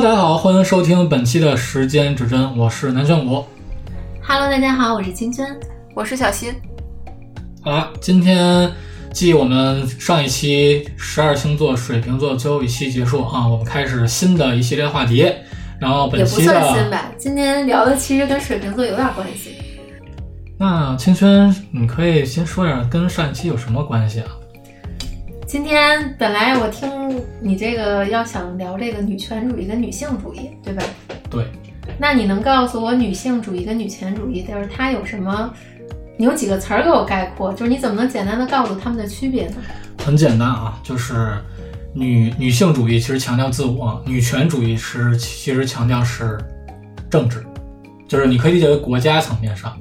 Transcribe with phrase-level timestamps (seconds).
[0.00, 3.44] Hello，大家好，欢迎收听本期的时间指针，我是南玄武。
[4.22, 5.44] Hello，大家好，我是金娟。
[5.92, 6.54] 我是小新。
[7.64, 8.70] 好了，今天
[9.12, 15.28] 继我们上一期十二星座水瓶座最后一期结束啊，我们开始新的一系列话题。
[15.80, 19.56] 然后本也不期的算新吧，今天聊的其实跟水瓶座有点关系。
[20.60, 24.26] 那清轩，你可以先说一下跟上一期有什么关系啊？
[25.48, 30.84] 今天本来我听你这个要想聊这个女权主义跟女性主义，对吧？
[31.30, 31.46] 对，
[31.98, 35.50] 那你能告诉我女性主义跟女权主义，就是它有什么？
[36.18, 39.54] 你用几个词儿给我概括，就是你怎么能简单的告诉他们的区别呢？
[40.04, 41.38] 很简单啊，就是
[41.94, 46.38] 女女性主义其实强调自我，女权主义是其实强调是
[47.08, 47.42] 政治，
[48.06, 49.74] 就是你可以理解为国家层面上，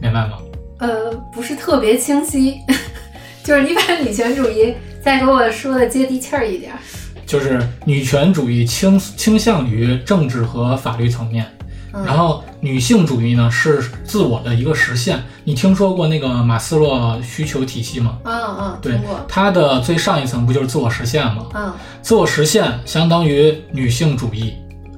[0.00, 0.38] 明白吗？
[0.78, 2.60] 呃，不是特别清晰，
[3.44, 4.74] 就是你把女权主义
[5.06, 6.78] 再给我说的接地气儿一点儿。
[7.24, 11.46] 就是女权主义倾倾向于政治和法律层面，
[11.92, 15.22] 嗯、然后女性主义呢是自我的一个实现。
[15.44, 18.18] 你听说过那个马斯洛需求体系吗？
[18.24, 18.98] 嗯嗯，对，
[19.28, 21.46] 它的最上一层不就是自我实现吗？
[21.54, 24.54] 嗯自我实现相当于女性主义，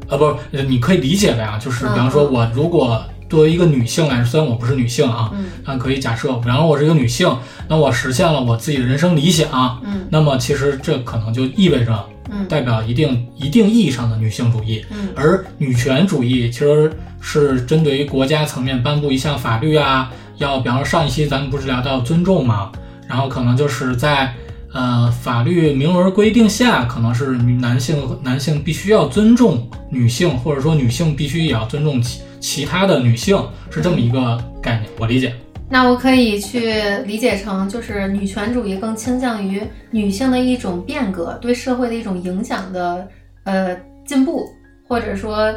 [0.08, 5.46] 啊，不你可以理解为啊，就是比方说我如果作为一个女性来说，虽然我不是女性啊，嗯。
[5.64, 7.36] 但可以假设，然后我是一个女性，
[7.68, 10.06] 那我实现了我自己的人生理想，嗯。
[10.10, 12.46] 那么其实这可能就意味着嗯。
[12.48, 15.08] 代表一定一定意义上的女性主义，嗯。
[15.14, 16.90] 而女权主义其实
[17.20, 22.72] 是针对于国家层面颁布一项法律啊，要比方说上一期咱们不是聊到尊重嘛，
[23.06, 24.32] 然后可能就是在
[24.72, 35.34] 呃法律明文规定下，可能是男性男性必须要尊重女性，或者说女性必须也要尊重其其他的女性，是这么一个概念，我理解。
[35.70, 36.72] 那我可以去
[37.04, 43.06] 理解成，就是女权主义更倾向于女性的一种变革，对社会的一种影响的
[43.44, 43.76] 呃
[44.06, 44.46] 进步，
[44.86, 45.52] 或者说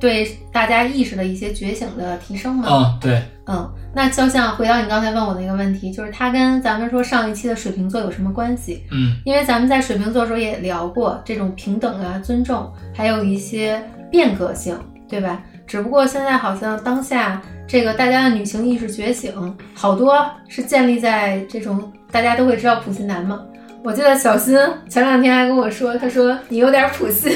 [0.00, 2.66] 对大家意识的一些觉醒的提升嘛。
[2.68, 8.82] 嗯、对，嗯，那就像回到你刚才问我的一个问题，就是它跟咱们说上一期的水瓶座有什么关系？
[8.90, 13.80] 嗯因为咱们在水瓶座的时候也聊过这种平等啊、尊重，还有一些
[14.10, 14.76] 变革性，
[15.08, 15.42] 对吧？
[15.66, 23.40] 只不过现在好像当下这个大家的女性意识觉醒，好多是建立在这种大家都会知道普信男嘛。
[23.82, 27.32] 我记得小新前两天还跟我说，他说你有点普信，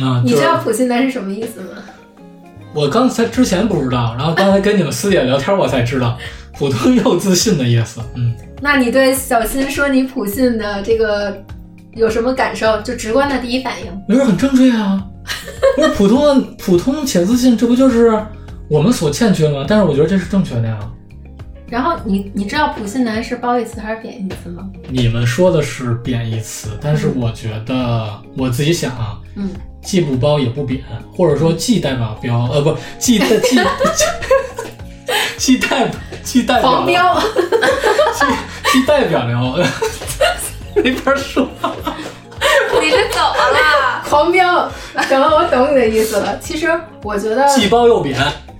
[0.00, 1.68] 啊、你知道普信男是什么意思吗？
[2.74, 6.16] 我刚才之前不知道，然后刚才跟你们私底下聊天，我才知道
[6.56, 8.00] 普通又自信的意思。
[8.14, 8.34] 嗯。
[8.62, 11.36] 那你对小新说你普信的这个
[11.94, 12.80] 有什么感受？
[12.80, 14.04] 就直观的第一反应？
[14.08, 15.04] 我觉得很正确啊，
[15.76, 18.18] 不是普通普通且自信，这不就是
[18.70, 19.66] 我们所欠缺吗？
[19.68, 20.78] 但是我觉得这是正确的呀。
[21.72, 24.62] 然后你你知道普信男是褒义词还是贬义词吗？
[24.90, 28.06] 你们说的是贬义词，但是我觉得
[28.36, 29.48] 我自己想啊，嗯，
[29.82, 30.82] 既不褒也不贬，
[31.16, 33.56] 或者说既代表标，呃，不，既代既
[35.38, 35.90] 既代
[36.22, 37.18] 既代表黄标。
[38.12, 39.66] 既既代表了，
[40.76, 41.48] 没法说。
[42.82, 43.81] 你是怎么了？
[44.12, 44.70] 狂飙，
[45.08, 46.38] 行了，我懂你的意思了。
[46.38, 46.68] 其实
[47.02, 48.14] 我觉得，既褒又贬，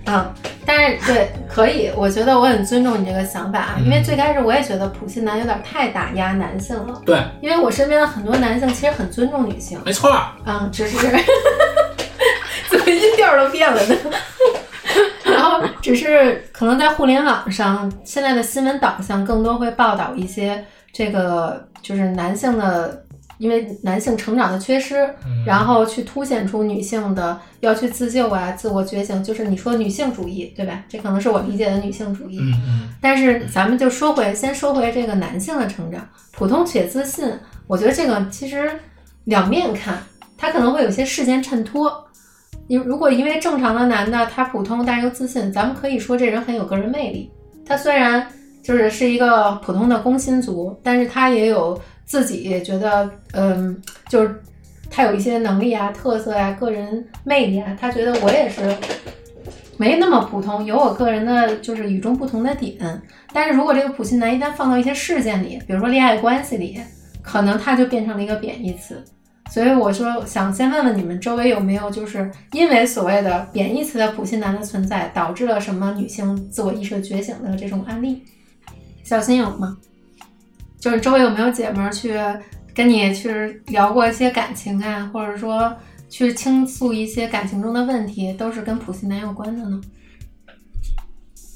[0.07, 0.33] 嗯，
[0.65, 10.23] 但是对，可以，我觉得我很尊重你这个想法啊，嗯因为最开始我也觉得普信男有点太打压男性了，对，因为我身边的很多男性其实很尊重女性，没错儿。
[10.43, 10.97] 嗯，只是
[12.71, 13.95] 怎么音调都变了呢？
[15.23, 23.02] 然后只是可能在互联网上，现在的新闻导向更多会报道一些这个就是男性的，
[23.37, 30.83] 因为男性成长的缺失，嗯然后去凸显出女性的要去自救啊、自我觉醒，就是你说女性主义，对吧？
[30.87, 32.39] 这可能是我理解的女性主义。
[32.39, 37.31] 嗯嗯，但是咱们就说回，先说回这个男性的成长，普通且自信，
[37.67, 38.71] 我觉得这个其实
[39.25, 39.97] 两面看，
[40.37, 41.91] 他可能会有些事件衬托。
[42.67, 47.29] 你如果因为正常的男的他普通但是又自信，咱们可以说这人很有个人魅力。
[47.65, 48.25] 他虽然
[48.63, 54.41] 就是是一个普通的工薪族，但是他也有自己觉得，嗯，就是
[54.89, 58.75] 他有一些能力啊、特色啊、个人魅力啊，他觉得我也是
[59.77, 63.01] 没那么普通，有我个人的就是与众不同的点。
[63.33, 66.79] 但是如果这个普信男一旦放到一些事件里，比如说恋爱关系里，
[67.21, 69.03] 可能他就变成了一个贬义词。
[69.49, 78.23] 所以我说，想先问问你们周围有没有就是因为所谓的贬义词的普信男的存在，导致了什么女性自我意识觉醒的这种案例？
[79.03, 79.77] 小新有吗？
[80.83, 82.19] 就是周围有没有姐妹儿去
[82.75, 83.31] 跟你去
[83.67, 85.73] 聊过一些感情啊，或者说
[86.09, 89.79] 去倾诉一些感情中的问题，都是跟普信男有关的呢？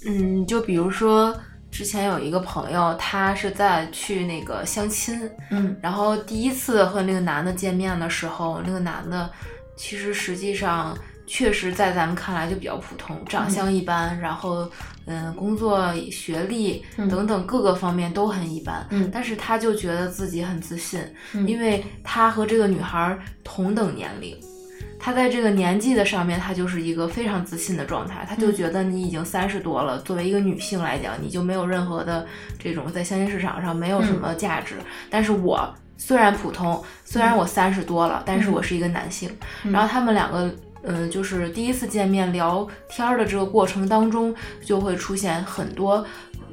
[0.06, 1.38] 嗯，就比如说
[1.69, 9.30] 之前有一个朋友，他是在去那个相亲，嗯然后第一次和那个男的见面的时候，那个男的
[9.75, 10.97] 其实实际上
[11.27, 14.68] 确实在咱们看来就比较普通，长相一般，然后
[15.06, 18.88] 嗯，工作、学历嗯等等各个方面都很一般。
[18.89, 21.00] 嗯但是他就觉得自己很自信，
[21.33, 24.35] 嗯因为他和这个女孩儿同等年龄。
[25.00, 28.25] 他在这个年纪的上面，他就是一个非常自信的状态。
[28.27, 32.25] 他就嗯觉得你已经三十多了，作为一个女性来讲，你就没有任何的
[32.57, 34.75] 这种在相亲市场上没有什么价值。
[35.09, 39.30] 但是我虽然普通，虽然我三十多了，但是我是一个男性。
[39.63, 40.51] 嗯然后他们两个，
[40.88, 44.34] 嗯、就是第一次见面聊天儿的这个过程当中，
[44.66, 46.04] 就会出现很多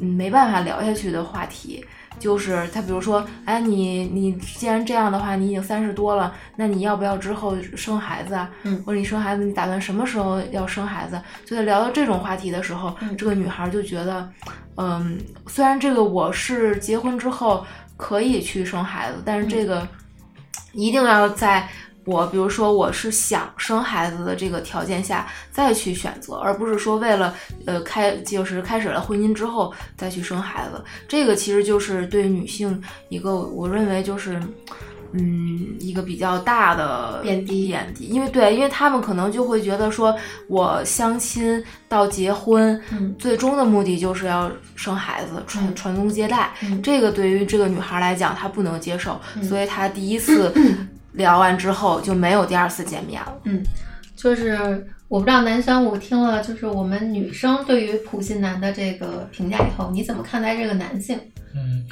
[0.01, 1.85] 嗯没办法聊下去的话题。
[2.21, 8.49] 就是他，比如说，哎，你你既然这样的话，你已经三十多了，那你要不要之后生孩子啊？
[8.63, 11.21] 嗯或者你生孩子，你打算什么时候要生孩子？
[11.45, 14.31] 就在聊到这种话题的时候，嗯这个女孩就觉得，
[14.77, 17.67] 嗯，虽然这个我是结婚之后
[17.97, 19.87] 可以去生孩子，但是这个
[20.73, 21.69] 一定要在
[22.05, 27.35] 我比如说我是想生孩子的这个条件下再去选择，而不是说为了
[27.67, 30.83] 呃开就是开始了婚姻之后再去生孩子。
[31.09, 34.41] 这个其实就是对女性一个我认为就是。
[35.17, 40.13] 嗯，一个比较大的贬低贬低，因为对，因为他们可能就会觉得说，
[40.49, 46.53] 我相亲到结婚，嗯最终的目的就是要生孩子，传嗯传宗接代。
[46.63, 50.53] 嗯这个对于这个女孩来讲，她不能接受，所以她第一次
[51.15, 53.41] 聊完之后就没有第二次见面了。
[53.45, 53.63] 嗯，
[54.15, 61.19] 就是我不知道南玄武听了就是我们女生对于普信男的这个评价以后，你怎么看待这个男性？
[61.55, 61.85] 嗯，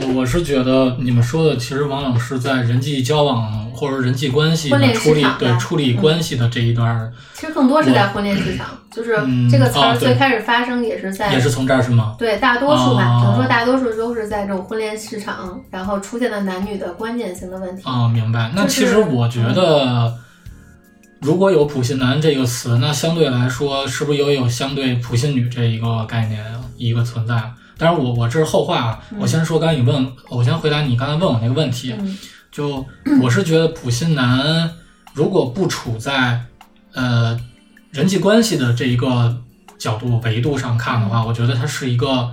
[0.00, 12.14] 我我是觉得你们说的其实往往是在人际交往或者人际关系处理，的对处理关系的这一段儿，其实更多是在婚恋市场， 就是嗯这个词儿最开始发生也是在也是从这儿是吗？
[12.18, 17.82] 对，大多数吧，哦只能说大多数都是在这种婚恋市场，然后出现的男女的关键性的问题。
[17.84, 18.50] 啊、明白。
[18.54, 20.14] 那其实我觉得，
[21.20, 26.42] 如果有普信男这个词，那相对来说，是不是也有相对普信女这一个概念
[26.76, 27.34] 一个存在？
[27.82, 29.04] 当然我，我这是后话啊。
[29.18, 31.92] 我先说，刚才你问，我先回答你刚才问我那个问题。
[31.98, 32.18] 嗯
[32.52, 32.84] 就
[33.22, 34.70] 我是觉得普信男
[35.14, 36.38] 如果不处在
[36.92, 37.40] 呃
[37.90, 39.34] 人际关系的这一个
[39.78, 42.30] 角度维度上看的话，我觉得他是一个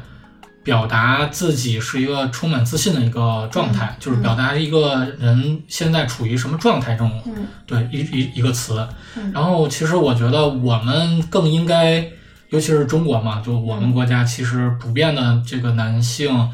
[0.62, 8.86] 表达自己是一个充满自信的一个状态，就是表达一个人现在处于什么状态这种嗯对一一一个词
[9.16, 9.32] 嗯。
[9.32, 12.06] 然后其实我觉得我们更应该，
[12.50, 16.50] 尤其是中国嘛，就我们国家其实普遍的这个男性，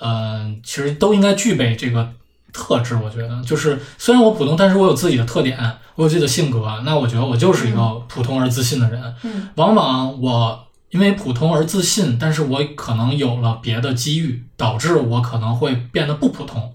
[0.00, 2.12] 嗯、其实都应该具备这个
[2.52, 2.94] 特质。
[2.96, 5.58] 我觉得就是虽然我普通，但是我有自己的特点，
[5.94, 6.82] 我有自己的性格。
[6.84, 9.14] 那我觉得我就是一个普通而自信的人。
[9.22, 16.74] 嗯往往我因为普通而自信，但是我可能有了别的机遇，导致我可能会变得不普通。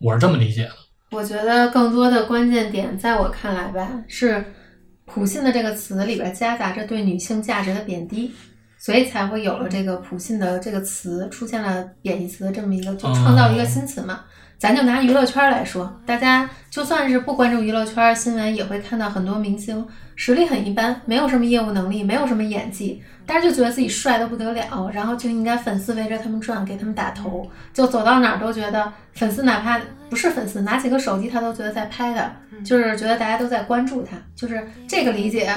[0.00, 0.72] 我是这么理解的。
[1.12, 4.44] 我觉得更多的关键点，在我看来吧，是
[5.06, 8.30] “普信”的这个词里边夹杂着对女性价值的贬低，
[8.78, 14.24] 所以才会有了这个“普信”的这个词出现了贬义词的这么一个，就创造一个新词嘛。
[14.58, 32.32] 咱就拿娱乐圈来说，大家就算是不关注娱乐圈新闻，也会看到很多明星实力很一般，没有什么业务能力，没有什么演技，但是就觉得自己帅的不得了，然后就应该粉丝围着他们转，给他们打头，就走到哪儿都觉得粉丝哪怕不是粉丝，拿起个手机他都觉得在拍的，
[32.64, 35.50] 就是觉得大家都在关注他，就是这个理解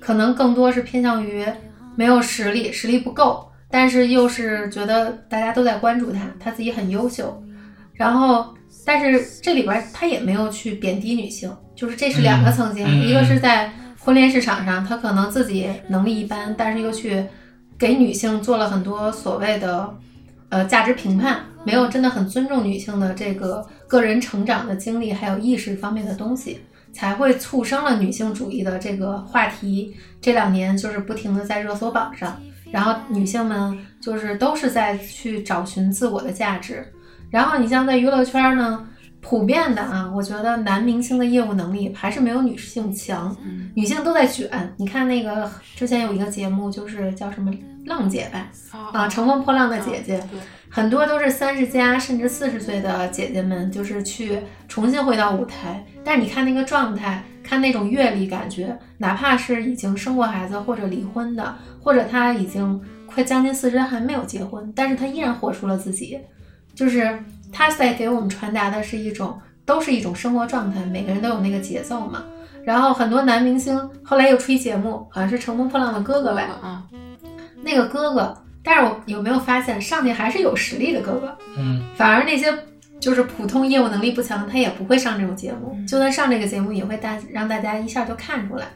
[0.00, 1.44] 可能更多是偏向于
[1.94, 7.42] 没有实力，实力不够，但是又是觉得大家都在关注他，他自己很优秀，
[7.96, 17.24] 然后但是这里边他也没有去贬低女性，就是这是两个层面，嗯嗯一个是在婚恋市场上，他可能自己能力一般，但是又去
[17.78, 19.92] 给女性做了很多所谓的
[20.50, 26.60] 呃价值评判，没有真的很尊重女性的这个个人成长的经历还有意识方面的东西，
[26.92, 29.96] 才会促生了女性主义的这个话题。
[30.20, 36.86] 这两年就是不停的在热搜榜上，然后女性们就是都是在去找寻自我的价值。
[37.30, 38.86] 然后你像在娱乐圈呢，
[39.20, 44.74] 普遍的啊，我觉得男明星的业务能力还是没有女性强，嗯女性都在卷。
[44.76, 47.50] 你看那个之前有一个节目，就是叫什么
[47.86, 48.50] 《浪姐》吧，
[48.92, 50.22] 啊，乘风破浪的姐姐，
[50.70, 55.84] 很多都是三十加甚至四十岁的姐姐们，就是去重新回到舞台。
[56.04, 66.18] 但是你看那个状态，看那种阅历，感觉哪怕是已经生过孩子或者离婚的，或者她已经快将近四十还没有结婚，但是她依然活出了自己。
[66.76, 67.18] 就是
[67.50, 72.22] 他在给我们传达的是一种，都是一种生活状态，每个人都有那个节奏嘛。
[72.64, 76.84] 然后很多男明星后来又出一节目，好像是《乘风破浪的哥哥》吧，啊，
[77.62, 82.52] 那个哥哥，但是我有没有发现上去还是有实力的哥哥，嗯反而那些
[82.98, 85.76] 就是普通业务能力不强，他也不会上这种节目。
[85.86, 88.66] 就算上这个节目，也会大让大家一下就看出来。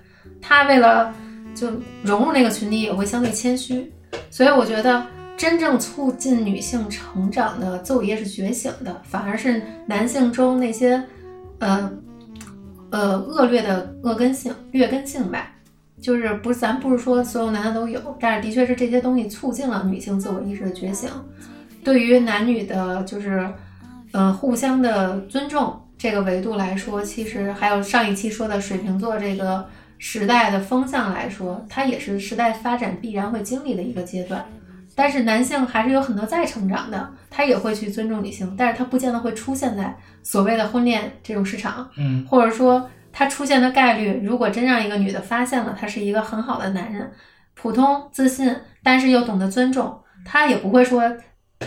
[0.40, 1.12] 他为了
[1.54, 1.68] 就
[2.02, 3.92] 融入那个群体，也会相对谦虚。
[4.30, 5.04] 所以我觉得，
[5.40, 11.02] 真正促进女性成长的自我意识觉醒的，反而是男性中那些
[11.60, 11.90] 呃
[12.90, 15.50] 呃恶劣的恶根性、劣根性吧。
[15.98, 21.08] 就是不是咱不是说所有男的都有，但是的确是这些东西促进了女性自我意识的觉醒。
[21.82, 23.50] 对于男女的，就是
[24.12, 29.66] 呃互相的尊重这个维度来说，其实还有上一期说的水瓶座这个
[29.96, 34.44] 时代的风向来说，它也是时代发展必然会经历的一个阶段。
[35.00, 47.10] 但是男性还是有很多在成长的，他也会去尊重女性，但是他不见得会出现在所谓的婚恋这种市场，嗯或者说他出现的概率，如果真让一个女的发现了他是一个很好的男人，
[47.54, 51.02] 普通自信，但是又懂得尊重，他也不会说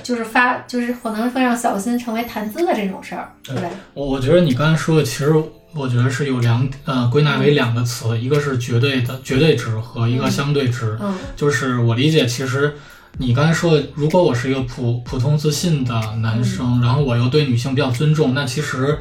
[0.03, 3.67] 就是发就是可能会让小新成为谈资的这种事儿，对吧？
[3.95, 5.33] 我我觉得你刚才说的，其实
[5.75, 10.95] 我觉得是有两呃归纳为两个词，一个是绝对的绝对值和一个相对值。
[11.01, 12.75] 嗯就是我理解，其实
[13.19, 18.97] 你刚才说的，如果我是一个普普通自信的男嗯生，然后我又对女性比较尊重，那其实，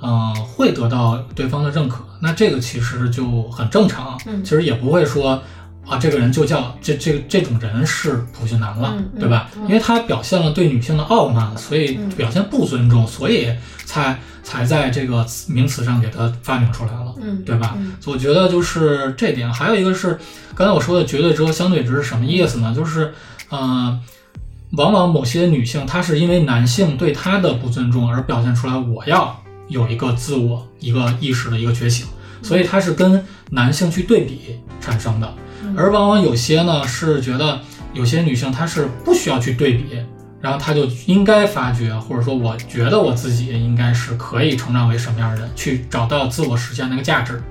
[0.00, 4.18] 呃，会得到对方的认可，那这个其实就很正常。
[4.26, 5.40] 嗯其实也不会说
[5.86, 9.48] 啊，这个人就叫这这这种人是普信男了，嗯嗯对吧？
[9.56, 13.48] 嗯因为他表现了对女性的傲慢，所以嗯表现不尊重，所以
[13.84, 17.14] 才才在这个名词上给他发明出来了。
[17.20, 20.18] 嗯，对吧嗯我觉得就是这点，还有一个是
[20.54, 22.74] 刚才我说的绝对值和相对值是什么意思呢？
[22.76, 23.12] 就是，
[23.52, 24.00] 呃，
[24.72, 32.06] 往往某些女性她是因为男性对她的不尊重而表现出来，我要有一个自我一个意识的一个觉醒，
[32.42, 35.32] 所以她是跟男性去对比产生的。
[35.64, 37.58] 嗯而往往有些呢是觉得
[37.94, 39.84] 有些女性她是不需要去对比，
[40.40, 47.42] 然后她就应该发觉，或者说我觉得我自己应该是可以成长为什么样的人，去找到自我实现那个价值。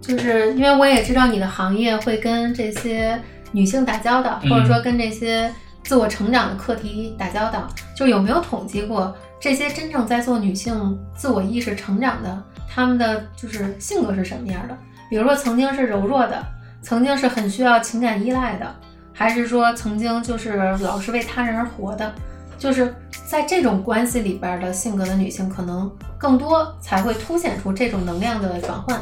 [0.00, 3.20] 就是因为我也知道你的行业会跟这些
[3.56, 5.50] 女性打交道，嗯或者说跟这些
[5.82, 14.76] 自我成长的课题打交道，就有没有统计过这些真正在做女性自我意识成长的，她们的就是性格是什么样的？
[15.08, 16.44] 比如说曾经是柔弱的，
[16.82, 18.76] 曾经是很需要情感依赖的，
[19.14, 22.12] 还是说曾经就是老是为他人而活的？
[22.58, 22.94] 就是
[23.26, 29.00] 在这种关系里边的性格的女性，可能更多才会凸显出这种能量的转换。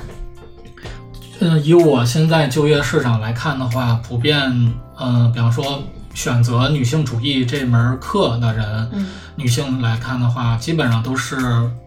[1.41, 4.39] 嗯，以我现在就业市场来看的话，普遍，
[4.99, 5.83] 嗯、比方说
[6.15, 11.37] 选择女性主义这门课的人，嗯女性来看的话，基本上都是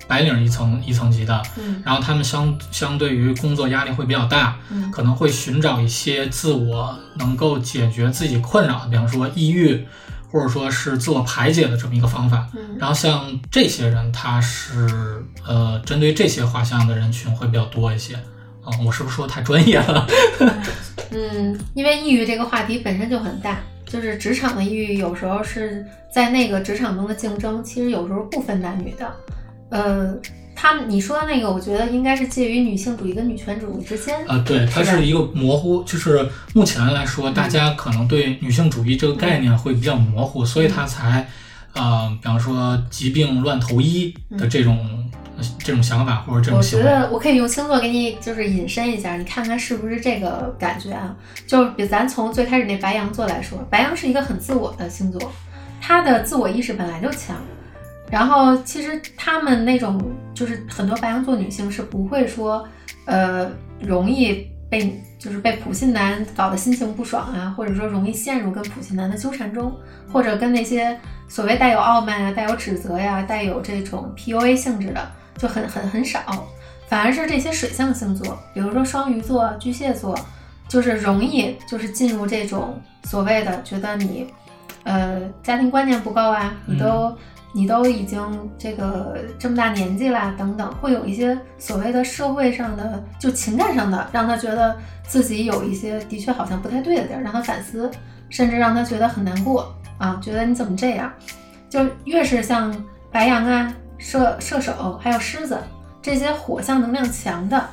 [0.05, 9.87] 白领一层一层级的，嗯然后他们相相对于工作压力会比较大，嗯可能会寻找一些自我能够解决自己困扰，比方说抑郁，
[10.29, 12.45] 或者说是自我排解的这么一个方法。
[12.53, 18.19] 嗯然后像这些人，他是呃针对这些画像的人群会比较多一些。
[18.67, 20.07] 嗯，我是不是说太专业了？
[21.11, 29.15] 嗯，因为抑郁这个话题本身就很大，就是职场的抑郁，有时候是在那个职场中的竞争，其实有时候不分男女的。
[29.69, 30.15] 呃，
[30.55, 34.15] 他们你说的那个，我觉得应该是介于女性主义跟女权主义之间。
[34.27, 41.27] 呃，对，它是一个模糊，就是目前来说，大家可能对女性主义这个概念会比较模糊，所以它才，
[41.73, 45.09] 呃，比方说疾病乱投医的这种、
[45.59, 46.85] 这种想法或者这种我行为。
[46.85, 51.15] 觉得我可以用星座给你就是引申一下，你看看是不是这个感觉啊？
[51.45, 55.31] 就比咱从最开始那白羊座来说，白羊是一个很自我的星座，
[55.81, 57.35] 他的自我意识本来就强。
[58.09, 60.01] 然后其实他们那种
[60.33, 62.65] 就是很多白羊座女性是不会说，
[63.05, 63.51] 呃，
[63.81, 69.75] 容易被就是被普信男搞得心情不爽啊，或者说容易陷入跟普信男的纠缠中，
[70.11, 76.19] 或者跟那些所谓带有傲慢啊、带有指责呀、带有这种 PUA 性质的就很很很少，
[76.87, 80.17] 反而是这些水象星座，比如说双鱼座、巨蟹座，
[80.67, 84.27] 就是容易就是进入这种所谓的觉得你，
[84.83, 87.15] 呃，家庭观念不够啊，你都、
[87.53, 88.19] 你都已经
[88.57, 97.89] 这个这么大年纪啦，等等，会有一些所谓的社会上的就情感上的，让他觉得自己有一些的确好像不太对的地儿，让他反思，
[98.29, 101.11] 甚至让他觉得很难过啊，觉得你怎么这样？
[101.69, 102.73] 就越是像
[103.11, 105.57] 白羊啊、射射手还有狮子
[106.01, 107.65] 这些火象能量强的，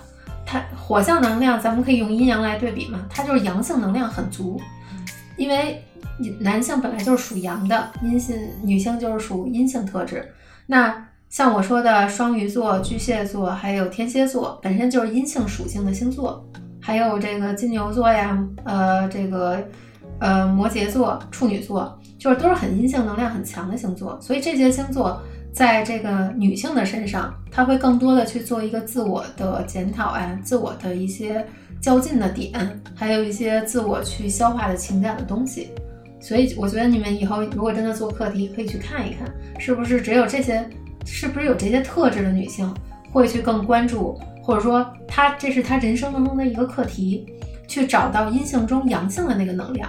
[0.45, 4.61] 它火象能量咱们可以用阴阳来对比嘛，它就是阳性能量很足，
[5.37, 5.85] 因为
[6.41, 10.33] 男性本来就是属阳的，阴性女性就是属阴性特质。
[10.67, 16.45] 那像我说的双鱼座、巨蟹座还有天蝎座，本身就是阴性属性的星座，
[16.81, 19.63] 还有这个金牛座呀，呃，这个
[20.21, 24.17] 呃摩羯座、处女座，就是都是很阴性能量很强的星座。
[24.21, 25.21] 所以这些星座
[25.55, 31.47] 在这个女性的身上，她会更多的去做一个自我的检讨啊，自我的一些
[31.81, 32.53] 较劲的点，
[32.93, 35.71] 还有一些自我去消化的情感的东西。
[36.21, 40.69] 所以我觉得你们以后如果真的做课题，可以去看一看，是不是只有这些，
[41.07, 42.75] 是不是有这些特质的女性
[43.13, 47.27] 会去更关注，或者说她这是她人生当中的一个课题，
[47.69, 49.89] 去找到阴性中阳性的那个能量。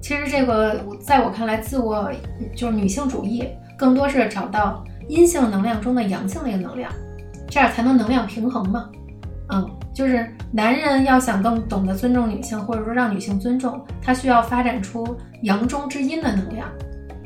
[0.00, 2.10] 其实这个在我看来，自我
[2.56, 3.44] 就是女性主义，
[3.76, 6.90] 更多是找到阴性能量中的阳性的一个能量，
[7.48, 8.88] 这样才能能量平衡嘛。
[9.48, 16.68] 嗯，就是男人要想更懂得尊重女性，或者说让女性尊重，他需要发展出阳中之阴的能量。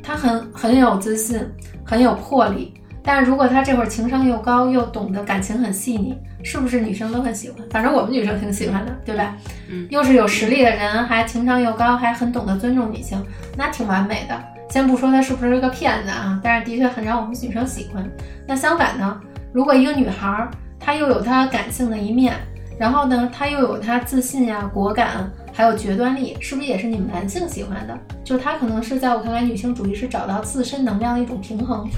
[0.03, 1.39] 他很很有自信，
[1.85, 2.73] 很有魄力。
[3.07, 7.65] 但是如果他这会儿情商又高，又懂得感情很细腻，是不是女生都很喜欢？
[7.69, 9.37] 反正我们女生挺喜欢的，对吧？
[9.69, 13.17] 嗯，又是有实力的人，还情商又高，还很懂得尊重女性，
[13.55, 14.37] 那挺完美的。
[14.69, 18.05] 先不说他是不是个骗子啊，但是的确很让我们女生喜欢。
[18.45, 19.17] 那相反呢，
[19.53, 22.33] 如果一个女孩儿，她又有她感性的一面，
[22.77, 27.97] 然后呢，她又有她自信呀、果敢，还有决断力，是不是也是你们男性喜欢的？
[28.21, 31.89] 就她可能是在我看来，女性主义是找到自身能量的一种平衡。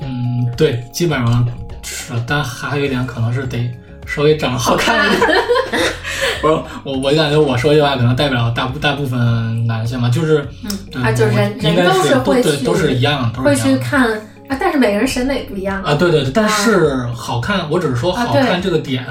[0.00, 1.46] 嗯，对，基本上
[1.82, 3.70] 是，但还有一点可能是得
[4.06, 5.28] 稍微长得好看一点。
[6.40, 10.46] 不是我，我感觉我说这话可能代表大部大部分男性嘛，就是，
[10.92, 13.78] 对啊就是应该人都是是会去对都是一样，都会是一样会。
[13.78, 19.04] 去看啊，但是每个人审美不一样啊，对对对，但是好看，我只是说好看这个点，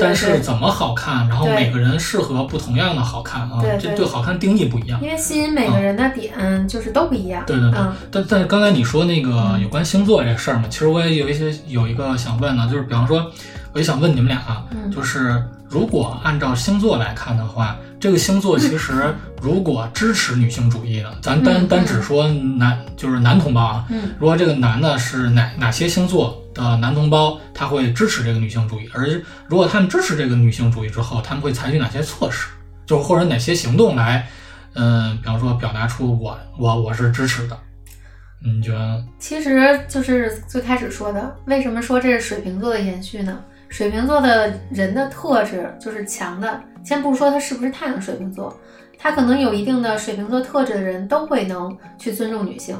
[0.00, 5.00] 但是怎么好看，然后每个人适合不同样的好看啊，对对这对好看定义不一样。
[5.02, 7.42] 因为吸引每个人的点就是都不一样。
[7.46, 13.30] 对对对嗯，但但是刚才你说那个有关星座这事儿嘛，其实我也有一些有一个想问呢，就是比方说，
[13.72, 15.42] 我就想问你们俩啊，嗯就是
[15.76, 32.48] 如果按照星座来看的话，这个星座 其实如果支持女性主义的，咱单嗯单只说男就是男同胞啊，嗯如果这个男的是哪哪些星座的男同胞，他会支持这个女性主义，而如果他们支持这个女性主义之后，他们会采取哪些措施，
[32.86, 34.26] 就是或者哪些行动来，
[34.72, 37.58] 嗯、比方说表达出我我我是支持的。
[38.42, 39.04] 你觉得？
[39.18, 43.38] 其实就是最开始说的，为什么说这是水瓶座的延续呢？
[43.68, 48.56] 水瓶座的人的特质就是强的，先不说他是不是太阳水瓶座，
[48.98, 52.76] 他可能有一定的水瓶座特质的人都会能去尊重女性，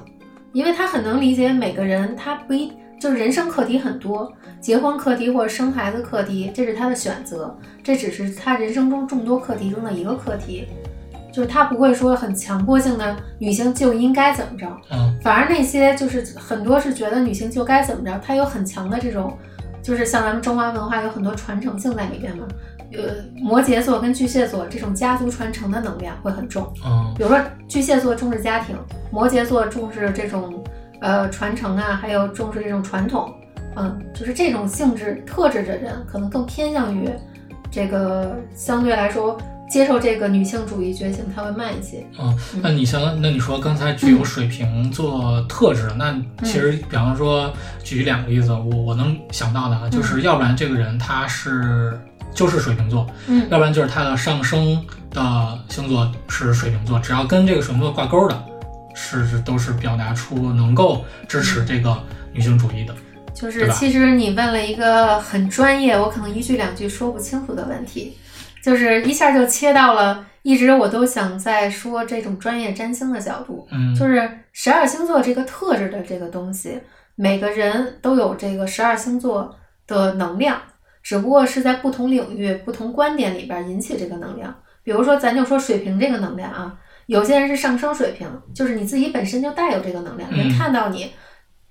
[0.52, 10.66] 因为他很能理解每个人，他不一就是人生课题很多，结婚课题或者生孩子课题，这是他的选择，这只是他人生中众多课题中的一个课题，
[11.30, 15.18] 就是他不会说很强迫性的女性就应该怎么着，嗯。
[15.22, 19.36] 反而那些就是很多是觉得女性就该怎么着，他有很强的这种，
[19.86, 22.44] 就是像咱们中华文化有很多传承性在里边嘛。
[22.92, 26.72] 呃，摩羯座跟巨蟹座这种家族传承的能量会很重。
[26.84, 28.76] 嗯比如说巨蟹座重视家庭，
[29.12, 30.64] 摩羯座重视这种
[31.00, 33.32] 呃传承啊，还有重视这种传统。
[33.76, 37.08] 嗯，就是这种性质特质的人，可能更偏向于
[37.70, 42.06] 这个相对来说接受这个女性主义觉醒，它会慢一些。
[42.18, 47.52] 嗯，那你像那你说刚才具有水瓶座特质，那其实比方说
[47.82, 51.98] 举两个例子，我我能想到的啊，就是要不然这个人他是
[52.34, 53.46] 就是水瓶座，嗯。
[53.50, 58.44] 要不然就是他的上升的星座是水瓶座，只要跟这个水瓶座挂钩的，
[58.94, 61.96] 是是都是表达出能够支持这个
[62.32, 62.94] 女性主义的。
[63.34, 68.16] 就是其实你问了一个很专业，我可能一句两句说不清楚的问题，
[68.66, 76.80] 就是一下就切到了一直我都想在说这种专业占星的角度，嗯，就是十二星座这个特质的这个东西，
[77.14, 80.60] 每个人都有这个十二星座的能量，
[81.00, 84.52] 只不过是在不同领域、不同观点里边引起这个能量。
[84.82, 86.74] 比如说，咱就说水瓶这个能量啊，
[87.06, 91.12] 有些人是上升水平，就是你自己本身就带有这个能量，人嗯看到你。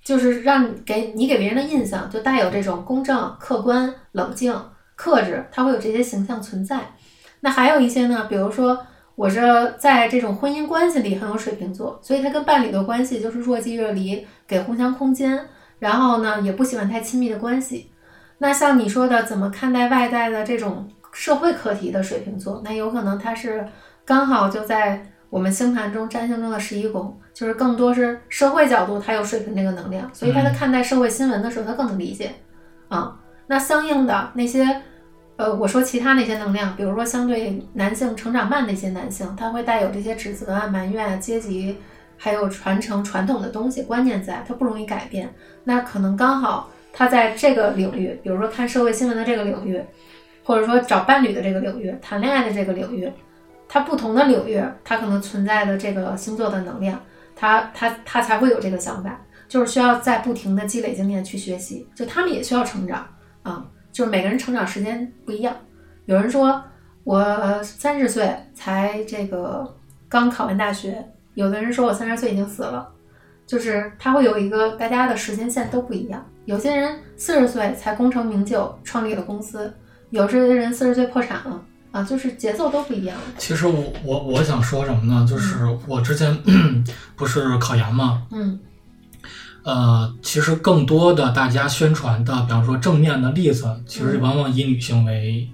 [0.04, 4.56] 就是让你给你给别人的印象就带有这种公正、客观、冷静、
[4.96, 6.80] 克制，它会有这些形象存在。
[7.42, 15.48] 那还有一些呢，比如说我这在这种婚姻关系里很有水瓶座，所以他跟伴侣的关系就是若即若离，给互相空间，
[15.80, 17.92] 然后呢也不喜欢太亲密的关系。
[18.40, 23.66] 那像你说的，怎么看待外在的这种社会课题的水瓶座，那有可能他是
[24.04, 32.32] 刚好就在我们星盘中占星中的十一宫，就是更多是社会角度，他有水瓶这个能量，所以他在看待社会新闻的时候，他更能理解
[32.90, 33.18] 啊。
[33.48, 34.82] 那相应的那些，
[35.38, 41.78] 呃，我说其他那些能量，比如说相对男性成长慢的一些男性，他会带有这些指责啊、埋怨啊、阶级，
[42.18, 45.34] 还有传承传统的东西观念在，他不容易改变。
[45.64, 49.82] 那可能刚好他在这个领域，比如说看社会新闻的这个领域，
[50.44, 53.12] 或者说找伴侣的这个领域、谈恋爱的这个领域，
[53.68, 57.00] 他不同的领域，他可能存在的这个星座的能量，
[57.36, 59.22] 他他他才会有这个想法。
[59.48, 63.08] 就是需要在不停的积累经验去学习，就他们也需要成长
[63.46, 65.56] 啊，就是每个人成长时间不一样。
[66.06, 66.62] 有人说
[67.04, 69.76] 我三十岁才这个
[70.10, 71.06] 刚考完大学，
[71.36, 72.90] 有的人说我三十岁已经死了，
[73.46, 76.26] 就是他会有一个大家的时间线都不一样。
[76.46, 79.70] 有些人四十岁才功成名就，创立了公司；
[80.10, 81.62] 有些人四十岁破产了。
[81.92, 83.16] 啊，就是节奏都不一样。
[83.38, 85.26] 其实我我我想说什么呢？
[85.26, 86.38] 就是我之前
[87.16, 88.28] 不是考研嘛？
[88.32, 88.60] 嗯。
[89.66, 95.50] 呃，其实更多的大家宣传的，比方说正面的例子，其实往往以女性为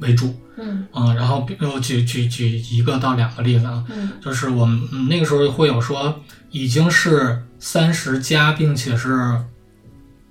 [0.00, 0.34] 为主。
[0.56, 0.84] 嗯。
[0.92, 3.84] 嗯，然后比如举举举一个到两个例子啊。
[3.88, 4.10] 嗯。
[4.20, 6.20] 就是我们那个时候会有说，
[6.50, 9.40] 已经是三十加，并且是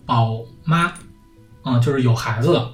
[0.05, 0.91] 宝妈，
[1.63, 2.71] 嗯，就是有孩子的。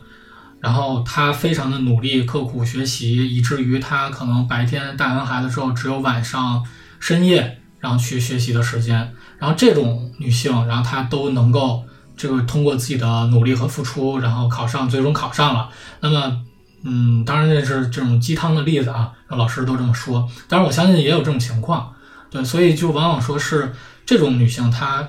[0.60, 6.66] 然后她非常的努力、刻苦学习，以至于她可能白天带完孩子之后，只有晚上
[7.00, 9.14] 深夜然后去学习的时间。
[9.40, 11.84] 然后这种女性，然后她都能够
[12.16, 15.70] 这个通过自己的努力和付出，然后考上，最终考上了。
[16.00, 16.42] 那么，
[16.84, 20.30] 嗯，当然这是这种鸡汤的例子啊，老师都这么说。
[20.48, 21.94] 当然我相信也有这种情况，
[22.30, 23.74] 对，所以就往往说是
[24.06, 25.08] 这种女性，她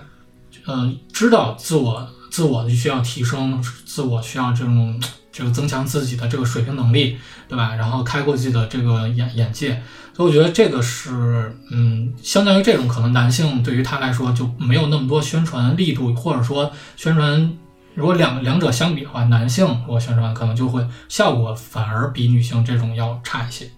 [0.67, 5.01] 嗯知道自我自我的需要提升，自我需要这种。
[5.37, 7.19] 这个增强自己的这个水平能力，
[7.49, 7.75] 对吧？
[7.75, 9.83] 然后开阔自己的这个眼眼界，
[10.17, 17.53] 所以我觉得这个是，嗯，相当于这种可能男性对于他来说就没有那么多宣传力度，或者说宣传，
[17.97, 23.69] 如果两两者相比的话，男性如果宣传可能就会效果反而比女性这种要差一些。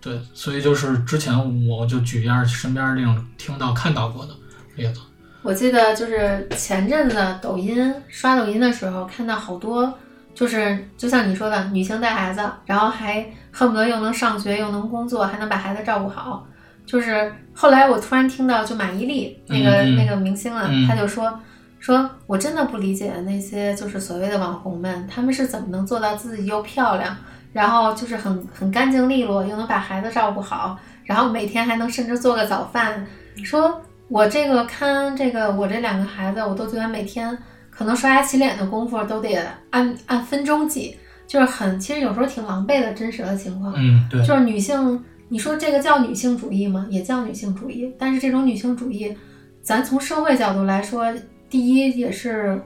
[0.00, 4.34] 对，所以就是之前我就举一下身边那种听到看到过的
[4.76, 5.00] 例子。
[5.42, 9.98] 我记得就是前阵子抖音刷抖音的时候看到好多。
[10.34, 16.44] 就是就像你说的，女性带孩子，然后还恨不得又能上学又能工作，还能把孩子照顾好。
[16.84, 21.40] 就是后来我突然听到，就马伊琍那个那个明星啊，他就说
[21.78, 27.16] 说我真的不理解那些就是所谓的网红们，他们是怎么能做到自己又漂亮，
[27.52, 33.06] 然后就是很很干净利落，又能把孩子照顾好，然后每天还能甚至做个早饭。
[33.44, 37.38] 说我这个看这个我这两个孩子，我都觉得每天。
[37.76, 39.36] 可能刷牙洗脸的功夫都得
[39.70, 43.74] 按按分钟计，就是很，其实有时候挺狼狈的，真实的情况。
[43.76, 46.86] 嗯，对，就是女性，你说这个叫女性主义吗？
[46.88, 49.16] 也叫女性主义，但是这种女性主义，
[49.60, 51.12] 咱从社会角度来说，
[51.50, 52.60] 第一也是，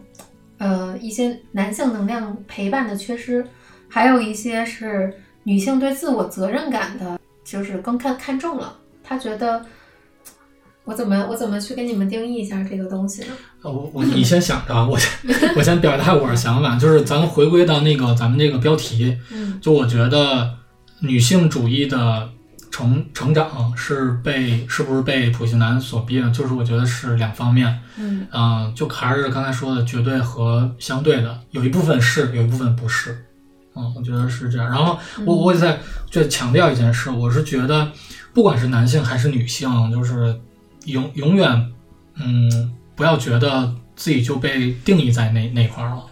[0.58, 3.42] 呃，一些男性能量陪伴的缺失，
[3.88, 9.64] 还有一些是女性对自我责任感的，就是更看看重了，她觉得。
[10.88, 13.28] 我怎么我怎么去给你们定义一下这个东西呢？
[13.60, 15.10] 呃，我我你先想着，我先
[15.54, 20.50] 我先表达我的想法，就是咱们回归到那个咱们那个标题，嗯，就我觉得
[21.00, 22.30] 女性主义的
[22.70, 26.30] 成成长是被是不是被普信男所逼的？
[26.30, 33.26] 就是我觉得是两方面，嗯嗯，就还是刚才说的绝对和相对的，有一部分是，有一部分不是，
[33.76, 34.66] 嗯，我觉得是这样。
[34.66, 35.78] 然后我我也在
[36.10, 37.92] 就强调一件事，我是觉得
[38.32, 40.34] 不管是男性还是女性，就是。
[40.88, 41.72] 永永远，
[42.16, 46.04] 嗯，不要觉得自己就被定义在那那块儿了。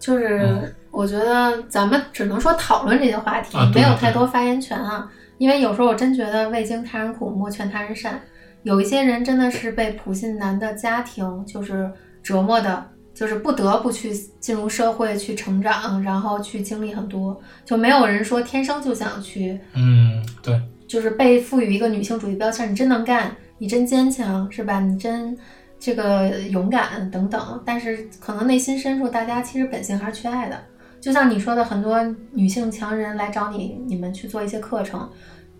[0.00, 5.10] 就是我觉得咱们只能说讨论这些话题，没有太多发言权啊。
[5.38, 8.20] 因为有时候我真觉得未经他人苦，莫劝他人善。
[8.62, 11.90] 有一些人真的是被普信男的家庭就是
[12.22, 17.40] 折磨的，就是不得不去进入社会去成长，然后去经历很多。
[17.64, 23.34] 就没有人说天生就想去，嗯，对，就是被赋予一个女性主义标签，你真能干。
[23.62, 24.80] 你真坚强是吧？
[24.80, 25.38] 你真
[25.78, 30.60] 这个勇敢等等，但是可能内心深处，大家其实本性还是缺爱的。
[31.00, 35.08] 就像你说的，很多女性强人来找你，你们去做一些课程，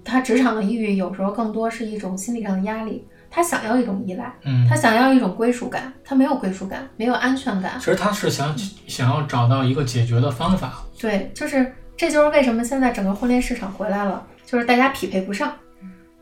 [0.04, 7.74] 她职场的抑郁有时候更多是一种心理上的压力，她想要一种依赖，嗯，她想要一种归属感，她没有归属感，没有安全感。
[7.78, 8.52] 其实她是想
[8.88, 10.82] 想要找到一个解决的方法。
[11.00, 15.52] 对，就是这就是为什么现在整个婚恋市场回来了，就是大家匹配不上。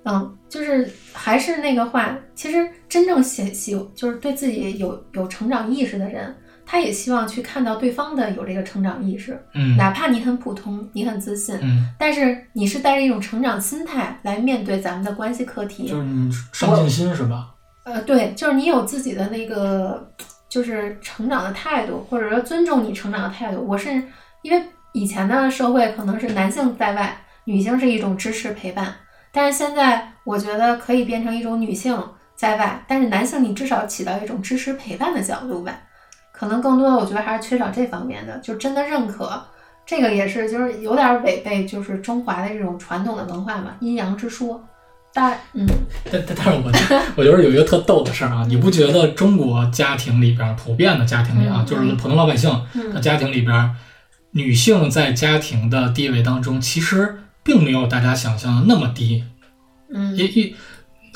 [0.05, 6.35] 嗯，就是还是那个话，其实真正喜喜就是对自己有有成长意识的人，
[6.65, 9.39] 他也希望去看到对方的有这个成长意识。
[9.55, 17.55] 嗯，哪怕你很普通，你很自信，嗯，但是你是带着一种成长心态来面对咱们的关系课题，就是你上进心是吧？
[17.85, 20.11] 呃，对，就是你有自己的那个
[20.49, 23.63] 就是成长的态度，或者说尊重你成长的态度。
[23.67, 23.91] 我是
[24.43, 28.95] 因为以前的社会可能是男性在外，女性是一种支持陪伴。
[29.33, 31.97] 但是现在，我觉得可以变成一种女性
[32.35, 35.73] 在外，但是男性你至少起到一种支持陪伴的角度吧。
[36.33, 39.45] 可能更多的，我觉得还是缺少这方面的，就真的认可
[39.85, 44.65] 这个也是，就是有点违背，就是中华的这种传统的文化嘛，阴阳之说。
[45.13, 45.67] 但嗯
[46.11, 46.73] 但但但是我
[47.17, 53.75] 我觉得有一个特逗的事儿啊，你不觉得中国家庭里边儿普遍的家庭里啊，嗯就是普通老百姓的嗯家庭里边儿，
[54.31, 57.19] 女性在家庭的地位当中，其实
[57.51, 59.25] 并没有大家想象的那么低。
[59.93, 60.55] 嗯一一，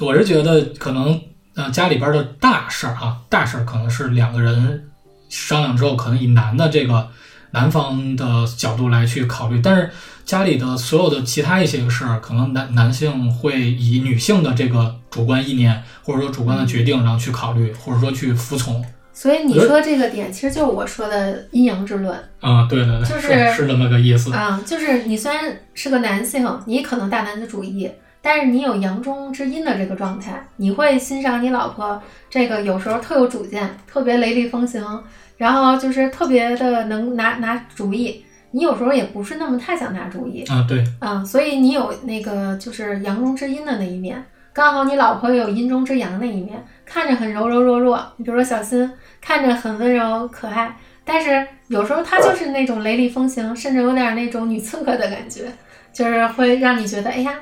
[0.00, 1.20] 我是觉得可能
[1.54, 4.90] 呃家里边的大事儿啊，大事儿可能是两个人
[5.28, 7.08] 商量之后，可能以男的这个
[7.52, 9.88] 男方的角度来去考虑，但是
[10.24, 18.84] 家里的所有的其他一些个事儿，可能男男性会以女性的这个主观意念或者说主观的决定，然后去考虑或者说去服从。
[19.14, 24.34] 所以你说这个点，其实就是我说的阴阳之论啊、对对对，就是是这么个意思。
[24.34, 27.88] 啊，就是你虽然是个男性，你可能大男子主义，
[28.20, 35.02] 但是你有阳中之阴的这个状态，你会欣赏你老婆这个有时候特有主见，特别雷厉风行，
[35.36, 38.24] 然后就是特别的能拿拿主意。
[38.50, 44.24] 你有时候也不是那么太想拿主意，啊，对，啊，所以你有那个就是阳中之阴的那一面，
[44.54, 48.12] 刚好你老婆有阴中之阳那一面，看着很柔柔弱弱。
[48.16, 48.88] 你比如说小新，
[49.20, 55.52] 看着很温柔可爱，但是有时候她就是那种雷厉风行，甚至有点那种女刺客的感觉，
[55.92, 57.34] 就是会让你觉得哎呀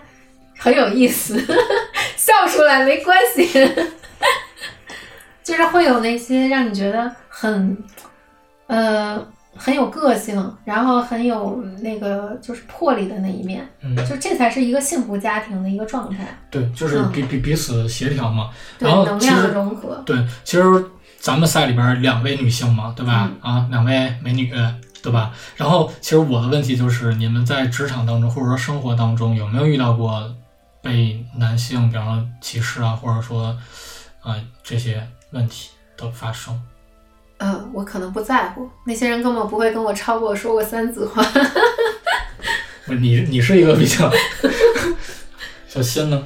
[0.59, 1.38] 很有意思，
[2.16, 3.46] 笑出来没关系，
[5.44, 7.77] 就是会有那些让你觉得很
[8.68, 9.22] 呃
[9.55, 13.69] 很有个性，然后很有那个就是魄力的那一面。
[13.83, 18.51] 嗯，就这才是一个幸福家庭的一个状态，对，就是嗯彼彼彼此协调嘛。
[18.79, 20.03] 对然后能量的融合。
[20.07, 20.85] 对，其实
[21.19, 23.31] 咱们赛里边儿两位女性嘛，对吧？
[23.41, 24.53] 啊，两位美女，
[25.03, 25.33] 对吧？
[25.57, 30.35] 然后其实我的问题就是，你们在职场当中或者说生活当中有没有遇到过
[30.81, 33.57] 被男性，比方说歧视啊，或者说
[34.23, 36.61] 呃这些问题的发生？
[37.44, 41.20] 嗯，我可能不在乎，那些人根本不会跟我超过说过三次话。
[42.87, 44.09] 不是你你是一个比较
[45.66, 46.24] 小心呢？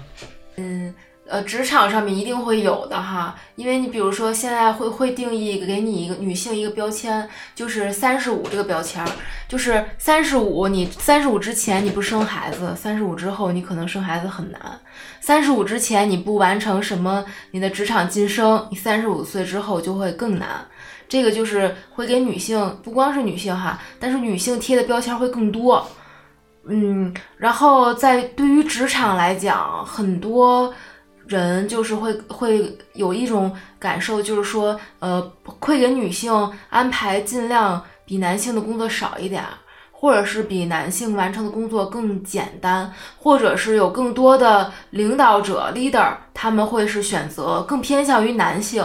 [0.56, 0.94] 嗯
[1.28, 9.10] 呃，职场上面一定会有的哈，因为你比如说现在会会定义给你一个女性一个标签，就是三十五这个标签儿，
[9.48, 14.60] 就是三十五，你三十五之前你不生孩子，三十五之后你可能生孩子很难，
[15.20, 20.64] 三十五之前你不完成什么你的职场晋升，你三十五岁之后就会更难。
[21.08, 25.86] 这个就是会给女性，不光是女性哈，但是女性贴的标签会更多。
[26.68, 30.74] 嗯，然后在对于职场来讲，很多
[31.26, 36.32] 人就是会会有一种感受，就是说，呃，会给女性
[36.68, 39.44] 安排尽量比男性的工作少一点，
[39.92, 48.84] 或者是比男性完成的工作更简单，或者是有更多的领导者 leader，他们会是选择更偏向于男性。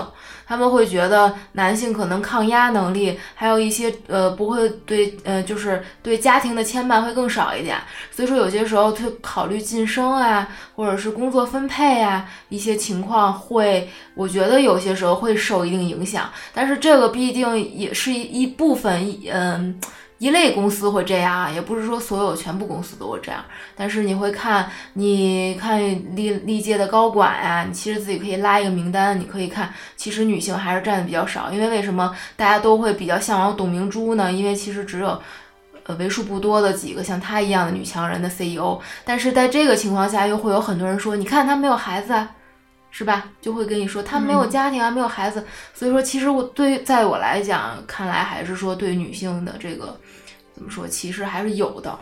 [0.51, 7.77] 他们会觉得男性可能抗压能力，还有一些呃不会对呃就是对家庭的牵绊会更少一点，
[8.11, 19.79] 所以说有些时候会考虑晋升啊，或者是工作分配啊，一些情况会，我觉得有些时候会受一定影响，但是这个毕竟也是一一部分，嗯。
[20.21, 23.43] 一类公司会这样，也不是说所有全部公司都会这样。
[23.75, 25.81] 但是你会看，你看
[26.15, 31.51] 历历届的高管呀、你其实自己可以拉一个名单，你可以看，其实女性还是占的比较少。
[31.51, 34.31] 因为为什么大家都会比较向往董明珠呢？
[34.31, 35.19] 因为其实只有
[35.87, 38.79] 呃为数不多的几个像她一样的女强人的 CEO。
[39.03, 42.29] 但是在这个情况下，又会有很多人说，你看她没有孩子啊。
[42.91, 43.25] 是吧？
[43.41, 49.97] 就会跟你说他没有家庭啊，没有孩子，所以说其实我对在我来讲，看来还是说对女性的这个
[50.53, 51.97] 怎么说，其实还是有的。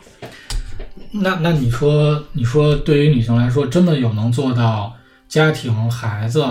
[1.11, 4.93] 那那你说，你说对于女性来说，真的有能做到
[5.27, 6.45] 家庭、孩子、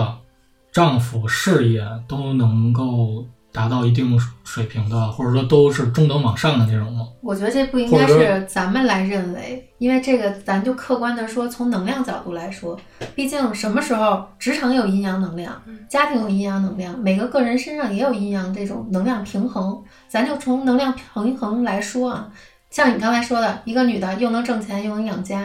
[0.73, 3.27] 丈夫、事业都能够
[3.59, 7.09] 达到一定水平的，或者说都是中等往上的那种吗？
[7.21, 12.79] 我觉得这不应该是咱们来认为，因为这个咱就客观的说，从能量角度来说，
[13.17, 19.83] 毕竟什么时候职场有阴阳能量，家庭有阴阳能量，每个个人身上也有阴阳这种能量平衡。
[20.07, 22.31] 咱就从能量平衡来说啊，
[22.71, 25.45] 像你刚才说的，一个女的又能挣钱又能养家，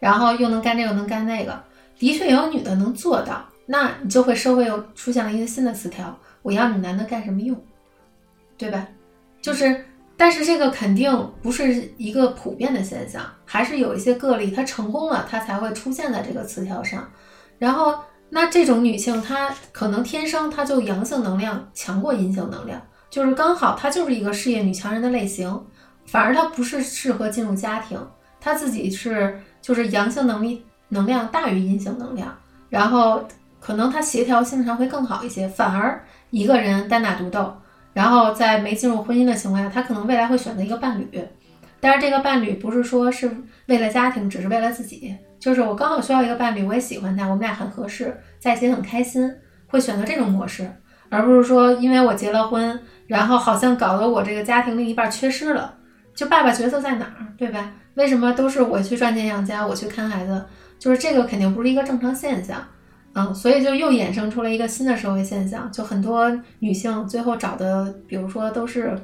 [0.00, 1.62] 然后又能干这个又能干那个，
[1.96, 7.56] 的确有女的能做到，那你就会社会又出现了一个新的词条：我要你男的干什么用，
[8.58, 8.86] 对吧？
[9.40, 9.84] 就是。
[10.14, 17.10] 但是这个肯定不是一个普遍的现象，还是有一些个例，她成功了，她才会出现在这个词条上。
[17.58, 25.60] 然后，那这种女性，她可能天生她就阳性能量强过阴性能量，就是刚好她就是一个事业女强人的类型，
[26.06, 27.98] 反而她不是适合进入家庭，
[28.38, 32.32] 她自己是就是阳性能力能量大于阴性能量，
[32.68, 33.26] 然后
[33.58, 37.54] 可能她协调性上会更好一些，反而一个人单打独斗。
[37.94, 41.06] 然后在没进入婚姻的情况下，他可能未来会选择一个伴侣，
[41.78, 43.30] 但是这个伴侣不是说是
[43.66, 49.30] 为了家庭，只是为了自己，就是我刚好需要一个伴侣，我也喜欢他，我们俩很合适，在一起很开心，
[49.66, 50.66] 会选择这种模式，
[51.10, 55.74] 而不是说因为我结了婚，然后好像搞得我这个家庭另一半缺失了，
[56.14, 57.72] 就爸爸角色在哪儿，对吧？
[57.94, 60.42] 为什么都是我去赚钱养家，我去看孩子？
[60.78, 62.66] 就是这个肯定不是一个正常现象，
[63.14, 68.98] 嗯，所以就又衍生出了一个新的社会现象，就很多女性最后找的，比如说都是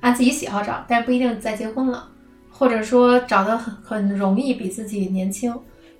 [0.00, 2.08] 按自己喜好找，但不一定再结婚了，
[2.50, 5.54] 或者说找的很很容易比自己年轻，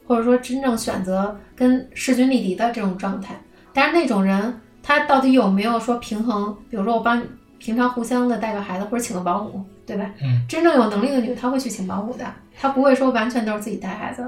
[0.06, 3.34] 或者说真正选择跟势均力敌的这种状态。
[3.72, 6.56] 但是那种人他到底有没有说平衡？
[6.70, 7.22] 比如说我帮
[7.58, 10.10] 平常互相的带个孩子，或者请个保姆，对吧？
[10.22, 12.24] 嗯，真正有能力的女的，她会去请保姆的，
[12.58, 14.26] 她不会说完全都是自己带孩子。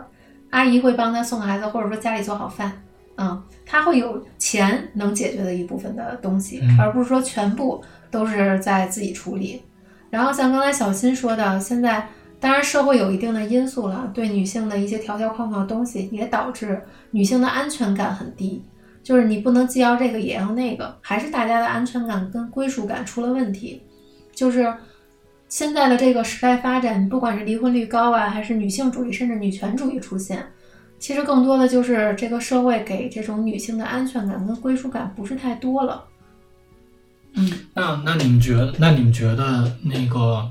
[0.50, 2.70] 阿姨会帮她送孩子，或者说家里做好饭，
[3.16, 9.62] 嗯，她会有钱能解决的一部分的东西，嗯而不是说全部都是在自己处理。
[10.10, 18.62] 然后像刚才小新说的，现在当然社会有一定的因素了，对女性的一些条条框框的东西，也导致女性的安全感很低。
[19.02, 23.82] 就是你不能既要这个也要那个，还是大家的安全感跟归属感出了问题。
[24.32, 24.72] 就是
[25.48, 30.44] 现在的这个时代发展，不管是离婚率高啊，还是女性主义甚至女权主义出现，
[31.02, 36.04] 其实更多的就是这个社会给这种女性的安全感跟归属感不是太多了。
[37.32, 40.48] 嗯，那那你们觉得，那你们觉得那个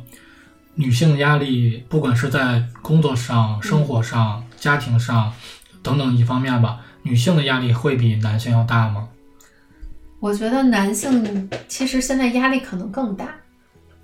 [0.75, 5.31] 女性压力，不管是在工作上、生活上、家庭上
[5.81, 9.07] 等等一方面吧，女性的压力会比男性要大吗？
[10.19, 13.33] 我觉得男性其实现在压力可能更大，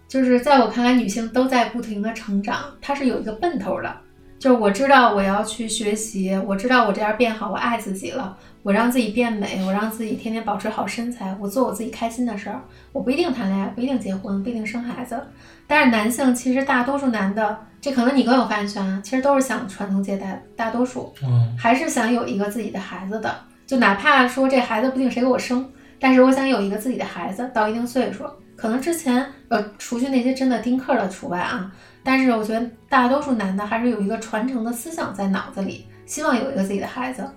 [0.08, 3.94] 就是在我看来，女性都在不停的成长，她是有一个奔头的。
[4.40, 12.62] 就是我知道我要去学习，我知道我这样变好，我爱自己了，我让自己变美，我让自己天天保持好身材，我做我自己开心的事儿。
[12.92, 15.20] 我不一定谈恋爱，不一定结婚，不一定生孩子。
[15.66, 23.36] 但是男性其实大多数男的，这可能你更有发言权啊，其实都是想传宗接代，大多数嗯还是想有一个自己的孩子的。
[23.66, 25.68] 就哪怕说这孩子不定谁给我生，
[26.00, 28.24] 但是我想有一个自己的孩子，到一定岁数，
[28.56, 31.70] 可能之前呃，除去那些真的丁克的除外啊，
[32.08, 37.30] 但是我觉得大多数男的还是有一个传承的思想在脑子里，希望有一个自己的孩子。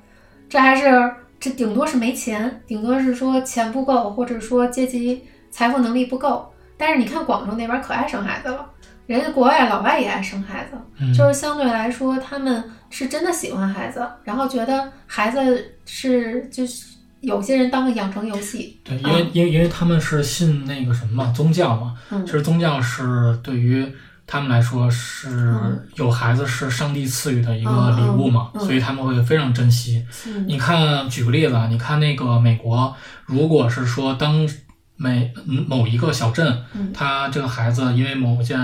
[0.48, 6.48] 这还是这顶多是没钱，顶多是说钱不够，或者说阶级财富能力不够。
[6.76, 8.64] 但是你看广州那边可爱生孩子了，
[9.06, 23.84] 人家国外老外也爱生孩子，嗯，就是相对来说，他们是真的喜欢孩子，然后觉得孩子是就是有些人当个养成游戏，对，因为因为因为他们是信那个什么嘛，宗教嘛，嗯其实宗教是对于
[24.30, 25.84] 他们来说是嗯。
[25.96, 30.06] 有孩子是上帝赐予的一个礼物嘛，所以他们会非常珍惜。
[30.26, 32.94] 嗯你看，举个例子啊，你看那个美国，
[33.26, 34.48] 如果是说当
[34.94, 36.92] 每嗯某一个小镇，嗯。
[36.94, 38.56] 他这个孩子因为某件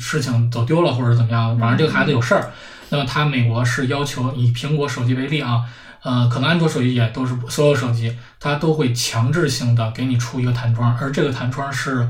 [0.00, 2.50] 事情走丢了或者怎么样，反正这个孩子有事儿，
[2.88, 5.62] 那么他美国是要求以苹果手机为例啊，
[6.02, 12.08] 呃，可能安卓手机也都是所有手机，它都会强制性的给你出一个弹窗，而这个弹窗是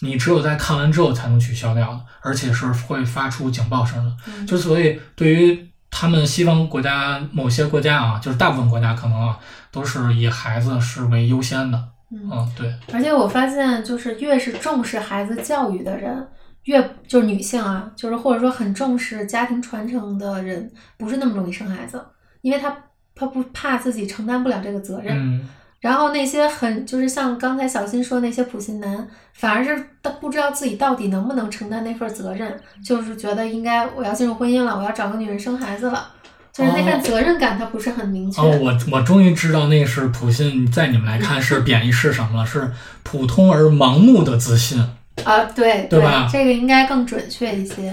[0.00, 4.16] 你只有在看完之后才能取消掉的，而且是会发出警报声的。
[4.26, 9.38] 嗯就所以对于他们西方国家某些国家啊，就是大部分国家可能啊，
[9.72, 11.82] 都是以孩子是为优先的。
[12.10, 16.26] 嗯，嗯，对，而且我发现，就是越是重视孩子教育的人，
[16.64, 22.02] 越就是女性啊，就是或者说很重视家庭传承的人，不是那么容易生孩子，
[22.40, 22.74] 因为他
[23.14, 25.14] 他不怕自己承担不了这个责任。
[25.18, 25.48] 嗯，
[25.80, 36.10] 然后那些很就是像刚才小新说的那些普信男，反而是都不知道自己到底能不能承担那份责任，就是觉得应该我要进入婚姻了，我要找个女人生孩子了，
[36.52, 38.42] 就是那份责任感他不是很明确。
[38.42, 42.68] 哦，我我终于知道那是普信，在你们来看是贬义是什么了，是
[43.04, 44.84] 普通而盲目的自信。
[45.22, 47.92] 啊，对对吧这个应该更准确一些。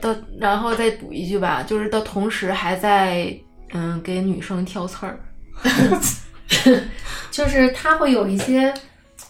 [0.00, 3.34] 的，然后再补一句吧，就是的同时还在
[3.74, 5.20] 嗯给女生挑刺儿。
[7.30, 8.72] 就是他会有一些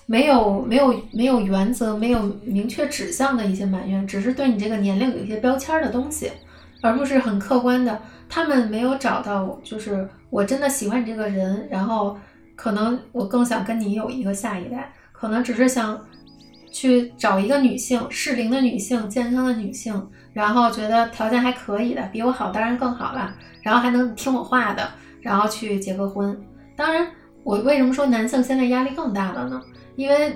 [0.07, 6.31] 没有没有没有原则、没有明确指向的一些埋怨，只是对你这个年龄有一些标签的东西，
[6.83, 8.01] 而不是很客观的。
[8.29, 12.19] 他们没有找到，就是我真的喜欢你这个人，然后
[12.57, 15.99] 可能我更想跟你有一个下一代，可能只是想
[16.73, 26.37] 去找一个女性适龄的女性、健康的女性，然后觉得条件还可以的，比我好当然更好了，然后还能听我话的，然后去结个婚。
[26.77, 27.07] 当然，
[27.43, 29.61] 我为什么说男性现在压力更大了呢？
[29.97, 30.35] 因为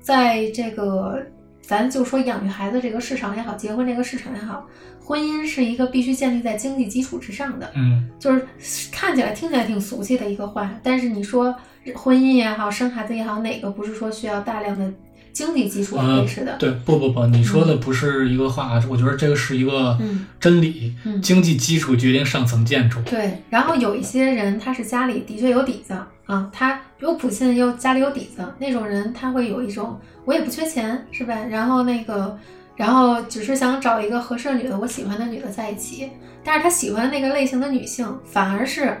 [0.00, 1.20] 在这个
[1.60, 4.66] 咱就说养育孩子这个市场也好，结婚这个市场也好，
[5.00, 7.70] 婚姻是一个必须建立在经济基础之上的。
[7.74, 8.46] 嗯就是
[8.90, 11.54] 看起来听起来挺俗气的一个话，但是你说
[11.94, 14.92] 婚姻也好，生孩子也好，哪个不是说需要大量的
[15.36, 16.56] 经济基础呃维持的。
[16.56, 20.94] 对，不不不，你说的不是一个话，我觉得这个是一个嗯真理。
[21.04, 22.98] 嗯经济基础决定上层建筑。
[23.02, 25.92] 对，然后有一些人他是家里的确有底子
[26.24, 31.34] 啊，他有普信又家里有底子，那种人他会有一种我也不缺钱是吧？
[31.50, 32.38] 然后那个，
[32.74, 36.08] 然后只是想找一个合适的女的，我喜欢的女的在一起，
[36.42, 38.96] 但是他喜欢那个类型的女性，反而是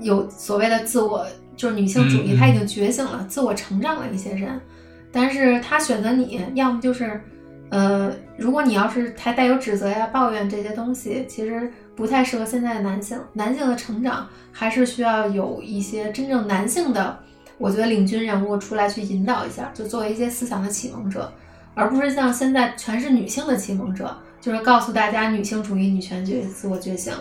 [0.00, 4.60] 有所谓的自我，就是女性主义，嗯嗯他已经觉醒了，自我成长了一些人，
[5.14, 7.18] 但是他选择你，要么就是。
[7.70, 13.18] 呃，如果你要是还带有指责呀、抱怨这些东西，其实不太适合现在的男性。
[13.32, 17.18] 男性的成长还是需要有一些真正男性的，
[17.58, 21.32] 我觉得领军人物出来去引导一下，就作为一些思想的启蒙者，
[21.74, 27.12] 而不是像现在全是女性的启蒙者，就是告诉大家女性主义、女权觉、自我觉醒。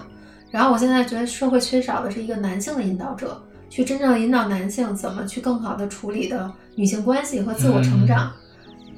[0.52, 3.42] 然后我现在觉得社会缺少的是一个男性的引导者，
[3.74, 8.32] 去真正引导男性怎么去更好的处理的女性关系和自我成长。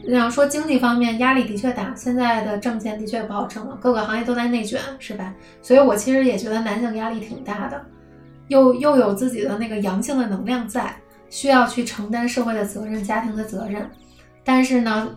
[0.05, 5.33] 然后说经济方面压力的确大，现在的挣钱的确不好挣了，各个行业都在内卷，是吧？
[5.61, 7.81] 所以我其实也觉得男性压力挺大的，
[8.49, 10.93] 又又有自己的那个阳性的能量在，
[11.29, 13.89] 需要去承担社会的责任、家庭的责任，
[14.43, 15.09] 但是呢，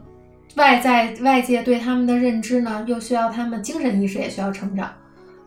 [0.55, 4.89] 外在外界对他们的认知呢，又需要他们精神意识也需要成长。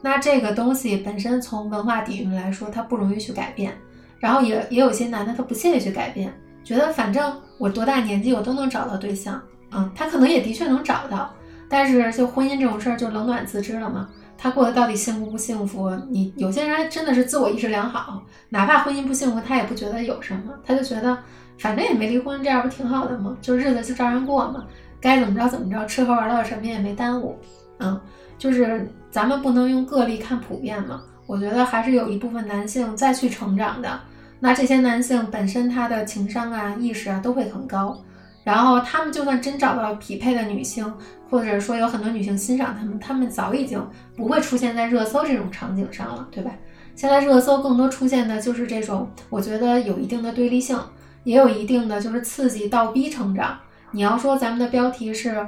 [0.01, 3.73] 那这个东西本身从文化底蕴来说，它不容易去改变，
[4.21, 6.33] 然后也也有些男的他不屑于去改变。
[6.63, 9.41] 觉得反正我多大年纪我都能找到对象，
[9.71, 11.33] 嗯，他可能也的确能找到，
[11.67, 14.07] 但是就婚姻这种事儿就冷暖自知了嘛。
[14.37, 15.89] 他过得到底幸福不幸福？
[16.09, 21.17] 你有些人真的是自我意识良好，哪怕婚姻不幸福，他也不觉得有什么，他就觉得
[21.57, 23.37] 反正也没离婚，这样不挺好的吗？
[23.41, 24.65] 就日子就照样过嘛，
[24.99, 27.37] 该怎么着怎么着，吃喝玩乐什么也没耽误，
[27.79, 27.99] 嗯，
[28.37, 31.01] 就是咱们不能用个例看普遍嘛。
[31.27, 33.99] 我觉得还是有一部分男性再去成长的。
[34.43, 38.03] 那这些男性本身他的情商啊、意识啊都会很高，
[38.43, 40.91] 然后他们就算真找到匹配的女性，
[41.29, 43.79] 或者说有很多女性欣赏他们，他们早已经
[44.17, 46.51] 不会出现在热搜这种场景上了，对吧？
[46.95, 50.77] 现在热搜更多出现的就是这种，我觉得有一定的对立性，
[51.23, 53.57] 也有一定的就是刺激倒逼成长。
[53.91, 55.47] 你要说咱们的标题是，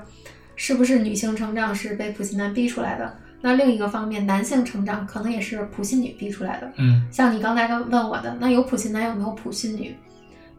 [0.55, 3.17] 是不是女性成长是被普信男逼出来的？
[3.45, 6.71] 那另一个方面，男性成长可能也是普信女逼出来的。
[6.77, 9.93] 嗯像你刚才问我的，那有普信男有没有普信女？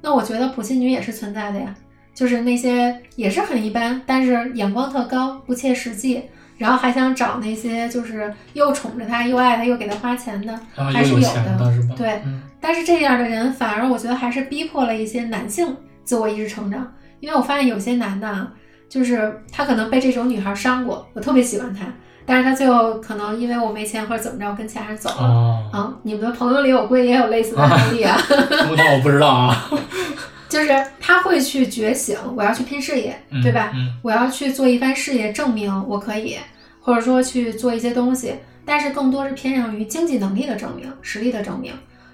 [0.03, 1.75] 那我觉得普信女也是存在的呀，
[2.15, 6.23] 就是那些也是很一般，但是眼光特高，不切实际，
[6.59, 11.95] 然后还想找那些就是又宠着他又爱他又给他花钱的，还是有的是吧？
[11.97, 15.75] 对，嗯但是这样的人反而我觉得还是逼迫了一些男性
[16.05, 18.53] 自我意识成长，因为我发现有些男的啊，
[18.91, 21.87] 就是他可能被这种女孩伤过，我特别喜欢他，
[22.27, 25.27] 但是他最后可能因为我没钱或者怎么着跟其他人走了。
[25.27, 28.17] 哦，啊，你们的朋友里我估计也有类似的案 例啊，
[28.77, 29.71] 那我不知道啊，
[30.49, 30.69] 就是
[31.01, 33.73] 他会去觉醒，我要去拼事业，嗯对吧？
[33.75, 36.37] 嗯我要去做一番事业，证明我可以，
[36.81, 41.73] 或者说去做一些东西，但是更多是偏向于经济能力的证明、实力的证明，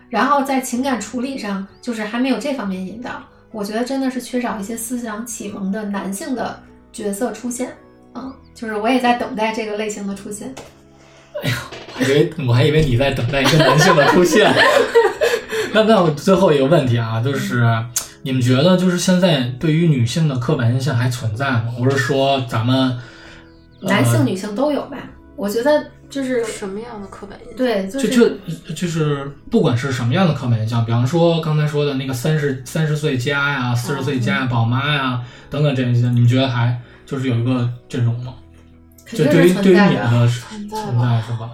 [0.08, 3.10] 然后在情感处理上，就是还没有这方面引导。
[3.52, 6.60] 我觉得真的是缺少一些思想启蒙的男性的
[6.92, 7.72] 角色出现，
[8.14, 10.54] 嗯，就是我也在等待这个类型的出现。
[11.42, 14.52] 我以为我还以为你在等待一个男性的出现。
[15.72, 17.64] 那那我最后一个问题啊，就是
[18.22, 21.72] 你们觉得就是现在对于女性的刻板印象还存在吗？
[21.78, 22.98] 我是说咱们、
[23.80, 24.98] 呃、男性、女性都有吧？
[25.36, 27.56] 我觉得就是什么样的刻板印象？
[27.56, 28.38] 对，就就是
[28.68, 36.78] 就就是不管是什么样的刻板印象，比方说刚才说的那个三十三十岁加呀、四十岁加呀、宝妈呀等等这些，你们觉得还
[37.10, 38.34] 就是有一个阵容嘛？
[39.10, 40.28] 对于定是存对于你 的。
[40.28, 41.50] 存在是吧？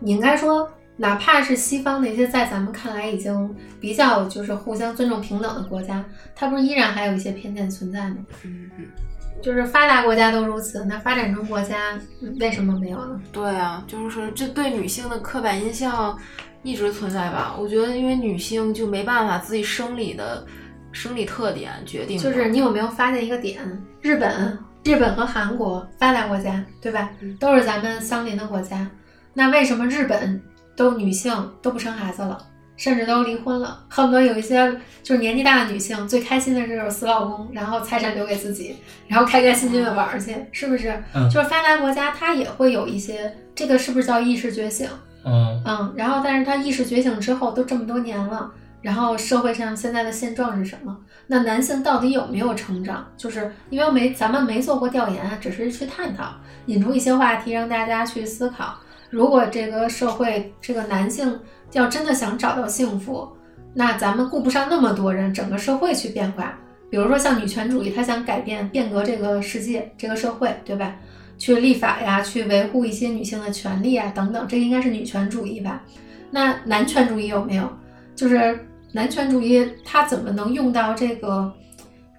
[0.00, 8.16] 你应该说，哪怕是西方那些在咱们看来已经比较就是互相尊重平等的国家，它不是依然还有一些偏见存在吗？
[8.44, 8.86] 嗯嗯，
[9.42, 13.18] 就是发达国家都如此，那发展中国家嗯为什么没有呢？
[13.32, 16.18] 对啊，就是这对女性的刻板印象
[16.62, 17.56] 一直存在吧？
[17.58, 20.44] 我觉得，因为女性就没办法自己生理的
[20.92, 23.62] 生理特点决定，就是你有没有发现一个点？
[24.02, 27.36] 日本、日本和韩国发达国家，对吧嗯？
[27.38, 28.86] 都是咱们相邻的国家。
[29.34, 30.42] 那为什么日本
[30.76, 32.38] 都女性都不生孩子了，
[32.76, 33.84] 甚至都离婚了？
[33.88, 34.70] 恨不得有一些
[35.02, 38.76] 就是年纪大的女性最开心的就是死老公，然后财产留给自己，
[39.06, 41.02] 然后开开心心的玩儿去，是不是？
[41.14, 44.88] 嗯就是发达国家它也会有一些，这个是不是叫意识觉醒？
[45.24, 48.50] 嗯嗯，然后但是它意识觉醒之后都这么多年了，
[48.82, 50.94] 然后社会上现在的现状是什么？
[51.28, 53.06] 那男性到底有没有成长？
[53.16, 56.34] 就是因为没咱们没做过调研，只是去探讨，
[56.66, 58.76] 引出一些话题让大家去思考。
[59.08, 61.38] 如果这个社会这个男性
[61.72, 63.28] 要真的想找到幸福，
[63.72, 66.58] 那咱们顾不上那么多人，整个社会去变化，
[66.90, 70.96] 比如说像女权主义，他想改变、变革这个世界、这个社会，对吧？
[71.38, 75.82] 去立法呀，去维护一些女性的权利啊，等等，这应该是女权主义吧？
[76.30, 77.70] 那男权主义有没有？
[78.14, 81.52] 就是男权主义，它怎么能用到这个？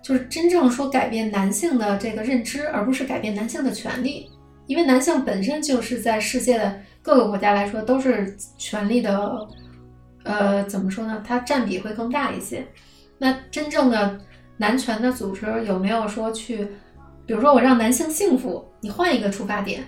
[0.01, 4.29] 就是真正说改变男性的这个认知，而不是改变男性的权利，
[4.67, 9.47] 因为男性本身就是在世界的各个国家来说都是权力的，
[10.23, 11.23] 呃，怎么说呢？
[11.25, 12.67] 它占比会更大一些。
[13.17, 14.19] 那真正的
[14.57, 16.67] 男权的组织有没有说去，
[17.25, 19.87] 比如说我让男性幸福，你换一个出发点，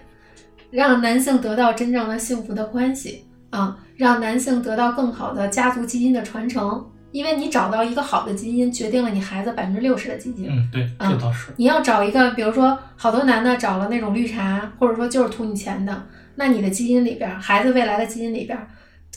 [0.72, 6.86] 让男性得到真正的幸福的关系啊，让男性得到更好的家族基因的传承。
[7.12, 10.50] 因为你找到一个好的基因，决定了你孩子百分之六十的基因。
[10.50, 11.50] 嗯，对，这倒是。
[11.56, 18.60] 你要找一个，比如说好多男的找了那种绿茶，或者说就是图你钱的，那你的基因里边，孩子未来的基因里边，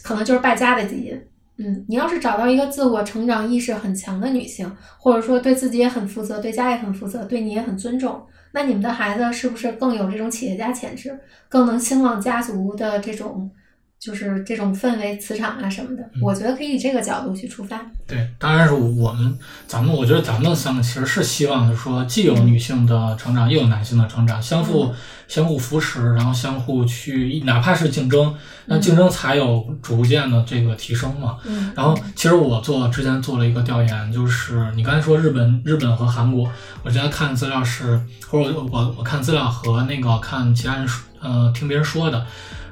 [0.01, 1.20] 可能就是败家的基因。
[1.57, 11.18] 嗯，你要是找到一个自我成长意识很强的女性，或者说对自己也很负责，对家也很负责，对你也很尊重，那你们的孩子是不是更有这种企业家潜质，
[11.49, 13.51] 更能兴旺家族的这种？
[13.99, 17.81] 就是这种氛围、磁场啊什么的，我觉得可以以这个角度去出发。
[18.07, 19.37] 对，当然是我们
[19.67, 24.95] 咱们，我觉得咱们三个其实是希望，就是说既有女性的成长，又有男性的成长，相互
[25.27, 28.33] 相互扶持，然后相互去，哪怕是竞争，
[28.67, 31.39] 那竞争才有逐渐的这个提升嘛。
[31.45, 31.73] 嗯。
[31.75, 36.49] 然后，其实我做之前做了一个调研，就是你刚才说日本、日本和韩国，
[36.85, 42.25] 我之前看资料是，或者我我看资料和那个看其他人说，呃，听别人说的。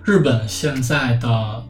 [0.06, 1.64] 日本现在的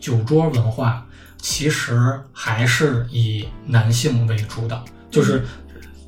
[0.00, 5.44] 酒桌文化其实还是以男性为主的，就是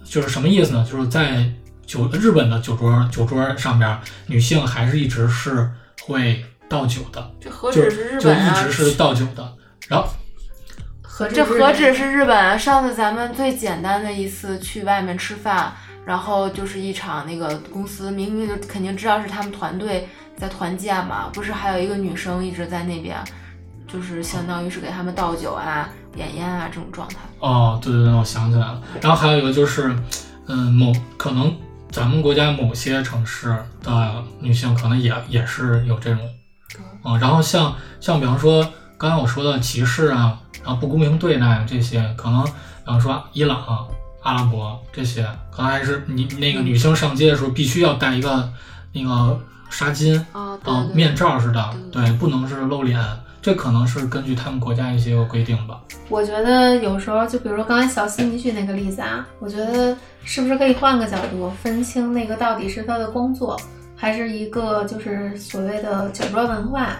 [0.03, 0.87] 就是什么意思呢？
[0.91, 1.47] 就是在
[1.85, 5.70] 酒日本的酒桌酒桌上边，女性还是一直是
[6.01, 9.53] 会倒酒的，这何止是日本啊，就一直是倒酒的。
[9.89, 10.09] 然后，
[11.28, 12.57] 这何止是日本啊？
[12.57, 15.74] 上次咱们最简单的一次去外面吃饭，
[16.07, 20.09] 然后就是一场那个公司明明就肯定知道是他们团队。
[20.37, 23.16] 在团建嘛，不是还有一个女生一直在那边，
[23.87, 27.16] 就是相当于是给他们倒酒啊、点烟啊这种状态。
[27.39, 28.82] 哦，对对对，我想起来了。
[29.01, 29.97] 然后还有一个就是，
[30.47, 31.57] 嗯，某可能
[31.91, 36.20] 咱们国家某些城市的女性可能也也是有这种，
[37.05, 38.66] 嗯，然后像像比方说
[38.99, 42.51] 刚才我说的歧视啊，然后不公平对待这些，可能比
[42.87, 43.89] 方说伊朗、
[44.22, 45.22] 阿拉伯这些，
[45.53, 48.53] 可能还是你那个女性上街的时候必须要戴一个
[48.93, 49.41] 那个。
[49.75, 50.57] 纱巾啊，
[50.95, 53.01] 面罩似的，对，不能是露脸，
[53.43, 55.81] 这可能是根据他们国家一些个规定吧。
[56.09, 63.61] 我觉得有时候，就比如说刚才小西你举那个例子啊，我觉得是不是可以换个角度分清那个到底是他的工作，
[63.97, 66.91] 还是一个就是所谓的酒桌文化，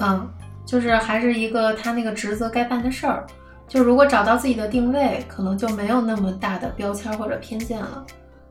[0.00, 0.26] 嗯，
[0.64, 3.26] 就是还是一个他那个职责该办的事儿。
[3.68, 8.04] 就如果找到自己的定位，可能就没有那么大的标签或者偏见了。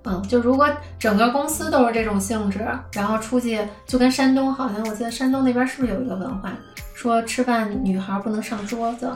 [0.06, 0.68] 嗯，就如果
[1.00, 2.60] 整个公司都是这种性质，
[2.92, 6.52] 然后出去就跟山东好像，我记得山东那边是不是有一个文化，
[6.94, 9.10] 说吃饭女孩不能上桌子？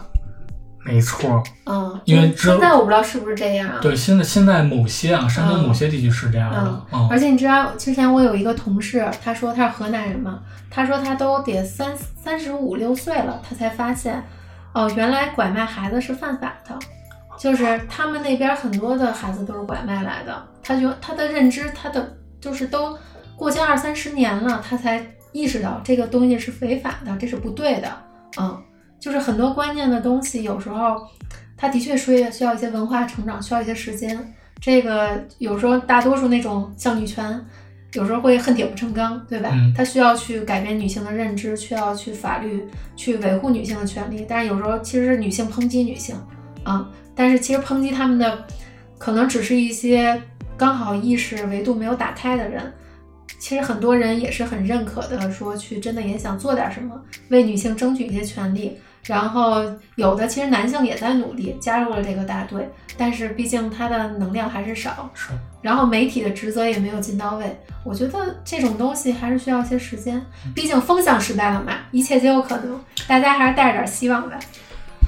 [0.86, 3.70] 没错，嗯，因为现在我不知道是不是这样。
[3.82, 6.86] 对，现在现在某些啊，山东某些地区是这样的。
[6.94, 14.24] 嗯，而且你知道，之前我有一个同事，他说他是河南人嘛，他说他都得三三十五六岁了，他才发现，
[14.74, 16.74] 哦，原来拐卖孩子是犯法的。
[17.38, 22.98] 就是他们那边很多的孩子都是拐卖来的，他就他的认知，他的就是都
[23.38, 25.02] 过去二三十年了，他才
[25.32, 27.90] 意识到这个东西是违法的，这是不对的。
[28.38, 28.62] 嗯，
[29.00, 30.98] 就是很多观念的东西，有时候
[31.56, 34.34] 他的确需要需要一些文化成长，需要一些时间。
[34.60, 37.40] 这个有时候大多数那种像女权，
[37.94, 39.50] 有时候会恨铁不成钢，对吧？
[39.74, 46.14] 他需要去改变女性的认知，需要去法律去维护女性的权利，但是有时候其实是女性抨击女性，
[46.64, 46.90] 啊。
[47.16, 48.46] 但是其实抨击他们的，
[48.98, 50.22] 可能只是一些
[50.58, 52.74] 刚好意识维度没有打开的人。
[53.40, 57.00] 其实很多人也是很认可的，说去真的也想做点什么，
[57.30, 58.78] 为女性争取一些权利。
[59.04, 59.64] 然后
[59.96, 65.10] 有的其实男性也在努力加入了这个大队，但是毕竟他的能量还是少。
[65.14, 65.30] 是。
[65.62, 67.58] 然后媒体的职责也没有尽到位。
[67.86, 70.22] 我觉得这种东西还是需要一些时间，
[70.56, 72.80] 毕竟风向时代了嘛，一切皆有可能。
[73.08, 74.38] 大家还是带着点希望吧。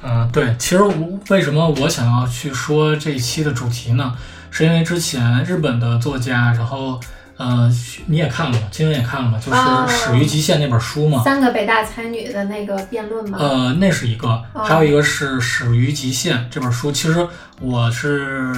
[0.02, 0.82] 嗯，对，其实
[1.28, 4.16] 为什么我想要去说这一期的主题呢？
[4.50, 7.00] 是因为之前日本的作家，然后，
[7.36, 7.72] 呃，
[8.06, 8.66] 你也看了吗？
[8.70, 9.38] 金文也看了吗？
[9.38, 11.22] 就是《始于极限》那本书嘛。
[11.22, 13.38] 三个北大才女的那个辩论嘛？
[13.40, 16.92] 呃，那是一个，还有一个是《始于极限》这本书。
[16.92, 17.26] 其实
[17.60, 18.52] 我是，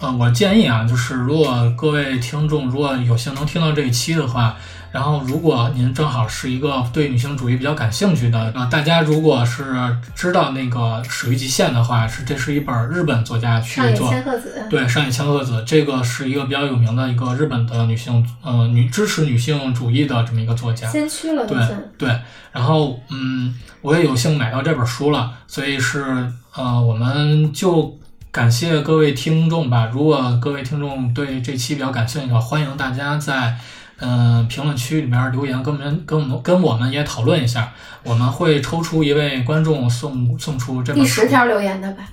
[0.00, 4.56] 呃，我建议啊，就是如果各位听众如果有幸能听到这一期的话，
[4.90, 9.74] 然后，如果您正好是一个对女性主义比较感兴趣的，呃，大家如果是
[10.14, 20.90] 知道那个始于极限的话，是这是一本日本作家去上野做，千鹤子，对上野千鹤子，这个是一个比较有名的一个日本的女性，呃，女支持女性主义的这么一个作家。
[20.90, 21.58] 先驱了对。
[21.98, 22.18] 对，
[22.52, 27.98] 然后嗯，我也有幸买到这本书了，所以是呃，我们就
[28.30, 29.90] 感谢各位听众吧。
[29.92, 33.56] 如果各位听众对这期比较感兴趣的话，欢迎大家在
[34.00, 37.72] 嗯、呃评论区里面留言，跟我们跟我们跟我们也讨论一下。
[38.04, 42.04] 我们会抽出一位观众送送出这本书第十，条留言的吧，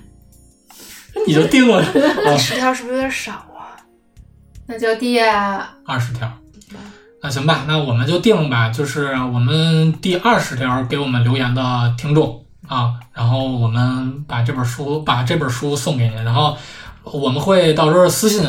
[1.26, 3.78] 你就定了啊， 十条是不是有点少啊？
[4.66, 6.30] 那就第二十条。
[7.22, 16.56] 那行吧，那我们就定吧，就是我们第二十条给我们留言的听众啊，然后我们把这本书把这本书送给您，然后
[17.02, 18.44] 我们会到时候私信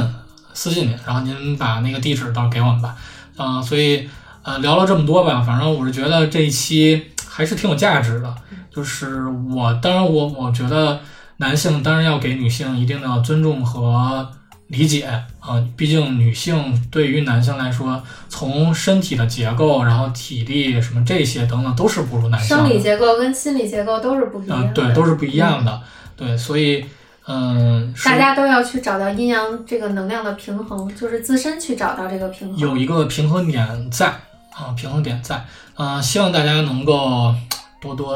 [0.53, 2.95] 私信您，然后您把那个地址到时候给我们吧。
[3.37, 4.09] 嗯、所以
[4.43, 8.35] 呃聊了这么多吧，反正我是觉得这一期还是挺有价值的。
[8.69, 10.99] 就是我当然我我觉得
[11.37, 14.29] 男性当然要给女性一定的尊重和
[14.67, 15.03] 理解
[15.39, 22.63] 啊、毕竟女性对于男性来说，从身体的结构，然后体力什么这些等等，都是不如男性的。
[22.63, 25.81] 生理结构跟心理结构都是不一样对，都是不一样的。
[26.17, 26.85] 对，所以
[27.27, 32.57] 嗯，大家都要去找到阴阳这个能量的平衡，就是自身去找到这个平衡。
[32.57, 34.07] 有一个平衡点在
[34.51, 35.43] 啊，平衡点在。
[35.75, 37.31] 啊、希望大家能够
[37.79, 38.15] 多多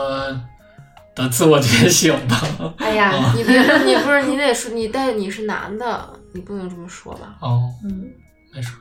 [1.13, 2.41] 的自我觉醒吧。
[2.79, 7.35] 哎呀，你别说，你不是你得说，你但你是男的，你不能这么说吧？
[7.39, 8.05] 哦，嗯，
[8.53, 8.71] 没事。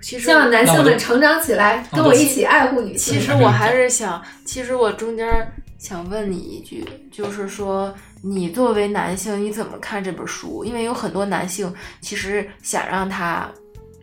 [0.00, 3.14] 其实希望男性们成长起来，跟我一起爱护女性。
[3.14, 6.82] 其实我还是想，其实我中间想问你一句，
[7.12, 7.92] 就是说，
[8.22, 10.64] 你作为男性，你怎么看这本书？
[10.64, 13.48] 因为有很多男性其实想让他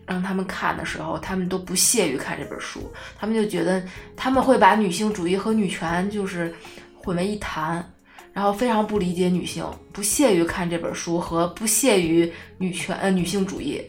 [0.06, 3.82] 让他们看的时候，他们都不屑于看这本书，他们就觉得
[4.16, 6.54] 他们会把女性主义和女权就是
[6.94, 7.84] 混为一谈。
[8.32, 9.64] 然后非常不理解女性，
[9.94, 13.80] 不屑于看这本书和不屑于女权呃女性主义。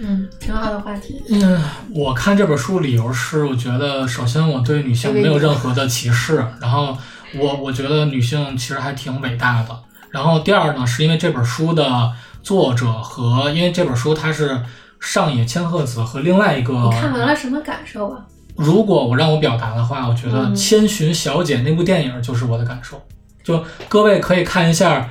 [0.00, 1.22] 嗯，挺好的话题。
[1.28, 1.62] 嗯，
[1.94, 6.96] 我看这本书理由是，我觉得首先我对女性没有任何的歧视，然后
[7.36, 9.78] 我我觉得女性其实还挺伟大的。
[10.10, 12.12] 然后第二呢，是因为这本书的
[12.42, 14.58] 作者和因为这本书它是
[15.00, 18.24] 上野千鹤子和另外一个，你看完了什么感受啊？
[18.56, 23.00] 如果我让我表达的话，我觉得嗯《千寻小姐》那部电影就是我的感受。
[23.44, 25.08] 就各位可以看一下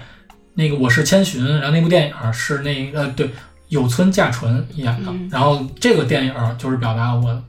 [0.56, 3.30] 那个《我是千寻》，然后那部电影是那个呃对
[3.70, 7.42] 有村架纯演的，嗯然后这个电影就是表达我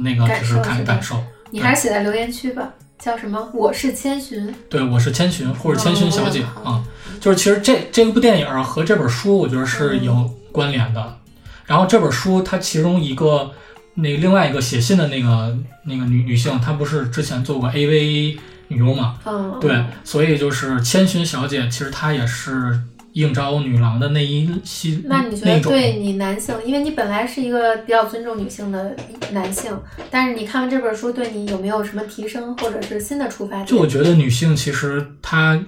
[0.00, 1.22] 那个只是看感受。
[1.50, 2.68] 你还是写在留言区吧。
[3.00, 3.48] 叫什么？
[3.54, 4.54] 我是千寻。
[4.68, 6.84] 对，我是千寻或者千寻小姐嗯啊、
[7.18, 11.16] 就是其实这这部电影和这本书，我觉得是有关联的。
[11.64, 13.52] 然后这本书它其中一个
[13.94, 18.38] 那另外一个写信的那个那个女女性，她不是之前做过 AV
[18.68, 19.18] 女优嘛？
[19.24, 22.78] 嗯，对，所以就是千寻小姐，其实她也是
[23.12, 25.44] 应招女郎的那一系那你觉。
[25.44, 28.96] 得对你男性，因为你本来是一个比较尊重女性的
[29.32, 29.76] 男性，
[30.10, 33.66] 但是你看完这本书，对你有没有什么提升，或者是新的出发点？
[33.66, 35.60] 就我觉得女性其实她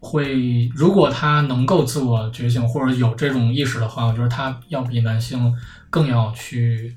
[0.00, 5.54] 会，如果她能够自我觉醒或者有这种意识的话，我觉得她要比男性
[5.88, 6.94] 更要去，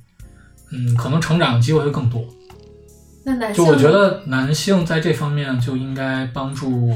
[0.72, 2.26] 嗯，可能成长的机会会更多。
[3.26, 6.94] 那男性，就我觉得男性在这方面就应该帮助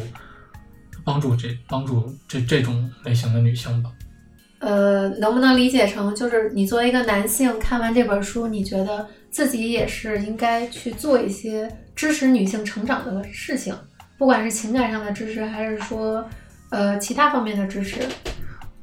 [1.07, 3.89] 帮助这帮助这这种类型的女性吧。
[4.59, 13.73] 呃，能不能理解成就是你作为一个男性看完这本书，你觉得自己也是应该去做一些支持女性成长的事情，
[14.17, 16.27] 不管是情感上的支持，还是说
[16.71, 17.99] 呃其他方面的支持，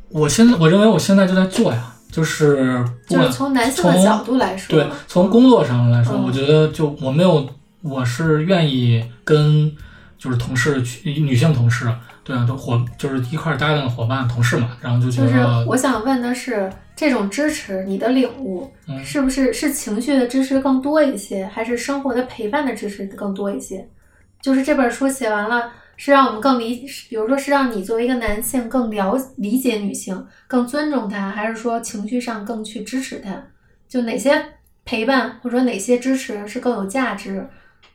[0.08, 6.22] 我现在我认为我现在就在做呀，就是就是从男性的角度来说，对，从工作上来说，嗯。
[6.24, 7.46] 我觉得就我没有，
[7.82, 9.70] 我是愿意跟
[10.16, 11.92] 就是同事去女性同事，
[12.24, 23.86] 对啊，都伙就是一块儿搭档的伙伴同事嘛，然后就觉就是我想问的是，这种支持你的领悟，嗯是不是是情绪的支持更多一些，还是生活的陪伴的支持更多一些？
[24.40, 33.30] 就是这本书写完了，是让我们更理，比如说是让你作为一个男性更了理解女性，更尊重她，还是说情绪上更去支持她？
[33.88, 34.44] 就哪些
[34.84, 37.46] 陪伴或者说哪些支持是更有价值？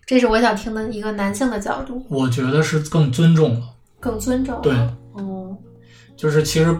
[0.05, 3.67] 这是我想听的一个男性的角度，我觉得是更尊重了，
[4.00, 4.62] 更尊重。
[4.62, 4.74] 对，
[5.18, 5.58] 嗯
[6.16, 6.76] 就是其实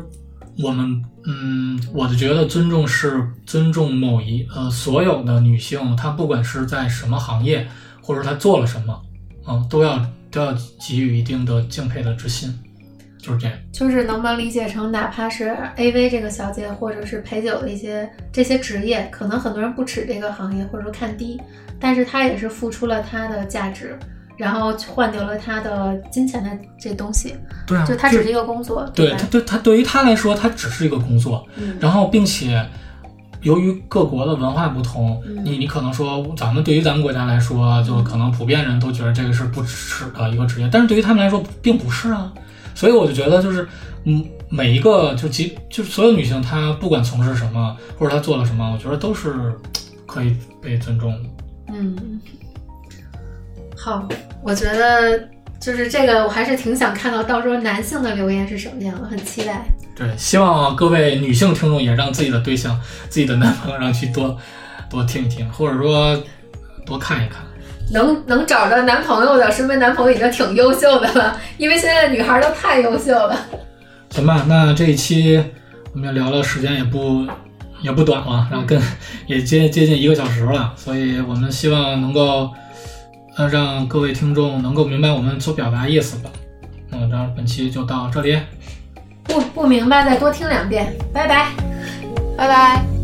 [0.64, 7.68] 我们嗯，我的觉得尊重是尊重某一呃所有的女性，她不管是在什么行业，
[8.02, 9.02] 或者她做了什么，
[9.48, 12.54] 嗯，都要都要给予一定的敬佩的之心。
[13.22, 13.58] 就是这样。
[13.74, 21.40] 就是能不能理解成，哪怕是 AV 这个小姐，或者是陪酒的一些这些职业，可能很多人不耻这个行业，或者说看低，
[21.78, 24.00] 但是她也是付出了她的价值，
[24.40, 27.36] 然后换得了他的金钱的这东西，
[27.68, 29.28] 对啊，就他只是一个工作，对他？
[29.28, 32.66] 对他对于他来说，他只是一个工作，嗯然后并且
[33.42, 42.32] 由于各国的文化不同，嗯你你可能说咱们对于咱们国家来说，就可能普遍人都觉得这个是不耻的一个职业，但是对于他们来说并不是啊。
[42.74, 43.68] 所以我就觉得就是
[44.06, 49.54] 嗯，每一个就即就是所有女性，她不管从事什么或者她做了什么，我觉得都是
[50.06, 51.30] 可以被尊重的。
[51.74, 52.22] 嗯，
[53.82, 54.06] 好，
[54.44, 55.18] 我觉得
[55.58, 59.64] 就是这个，我还是挺想看到到时候男性的留言是什么样的，很期待。
[59.96, 62.78] 对，希望各位女性听众也让自己的对象、
[63.10, 64.38] 自己的男朋友让去多
[64.90, 66.22] 多听一听，或者说
[66.86, 67.38] 多看一看。
[67.92, 73.48] 能能找着男朋友的，身边男朋友已经挺优秀的了，因为现在女孩都太优秀了。
[74.10, 75.42] 行吧，那这一期
[75.94, 77.26] 我们也聊了，时间也不
[77.82, 78.80] 也不短了，然后跟
[79.26, 82.52] 也接接近一个小时了，所以我们希望能够
[83.40, 86.30] 呃让各位听众能够明白我们所表达意思吧。
[86.92, 88.38] 嗯，然后本期就到这里。
[89.24, 91.48] 不不明白再多听两遍，拜拜。
[92.36, 92.99] 拜拜。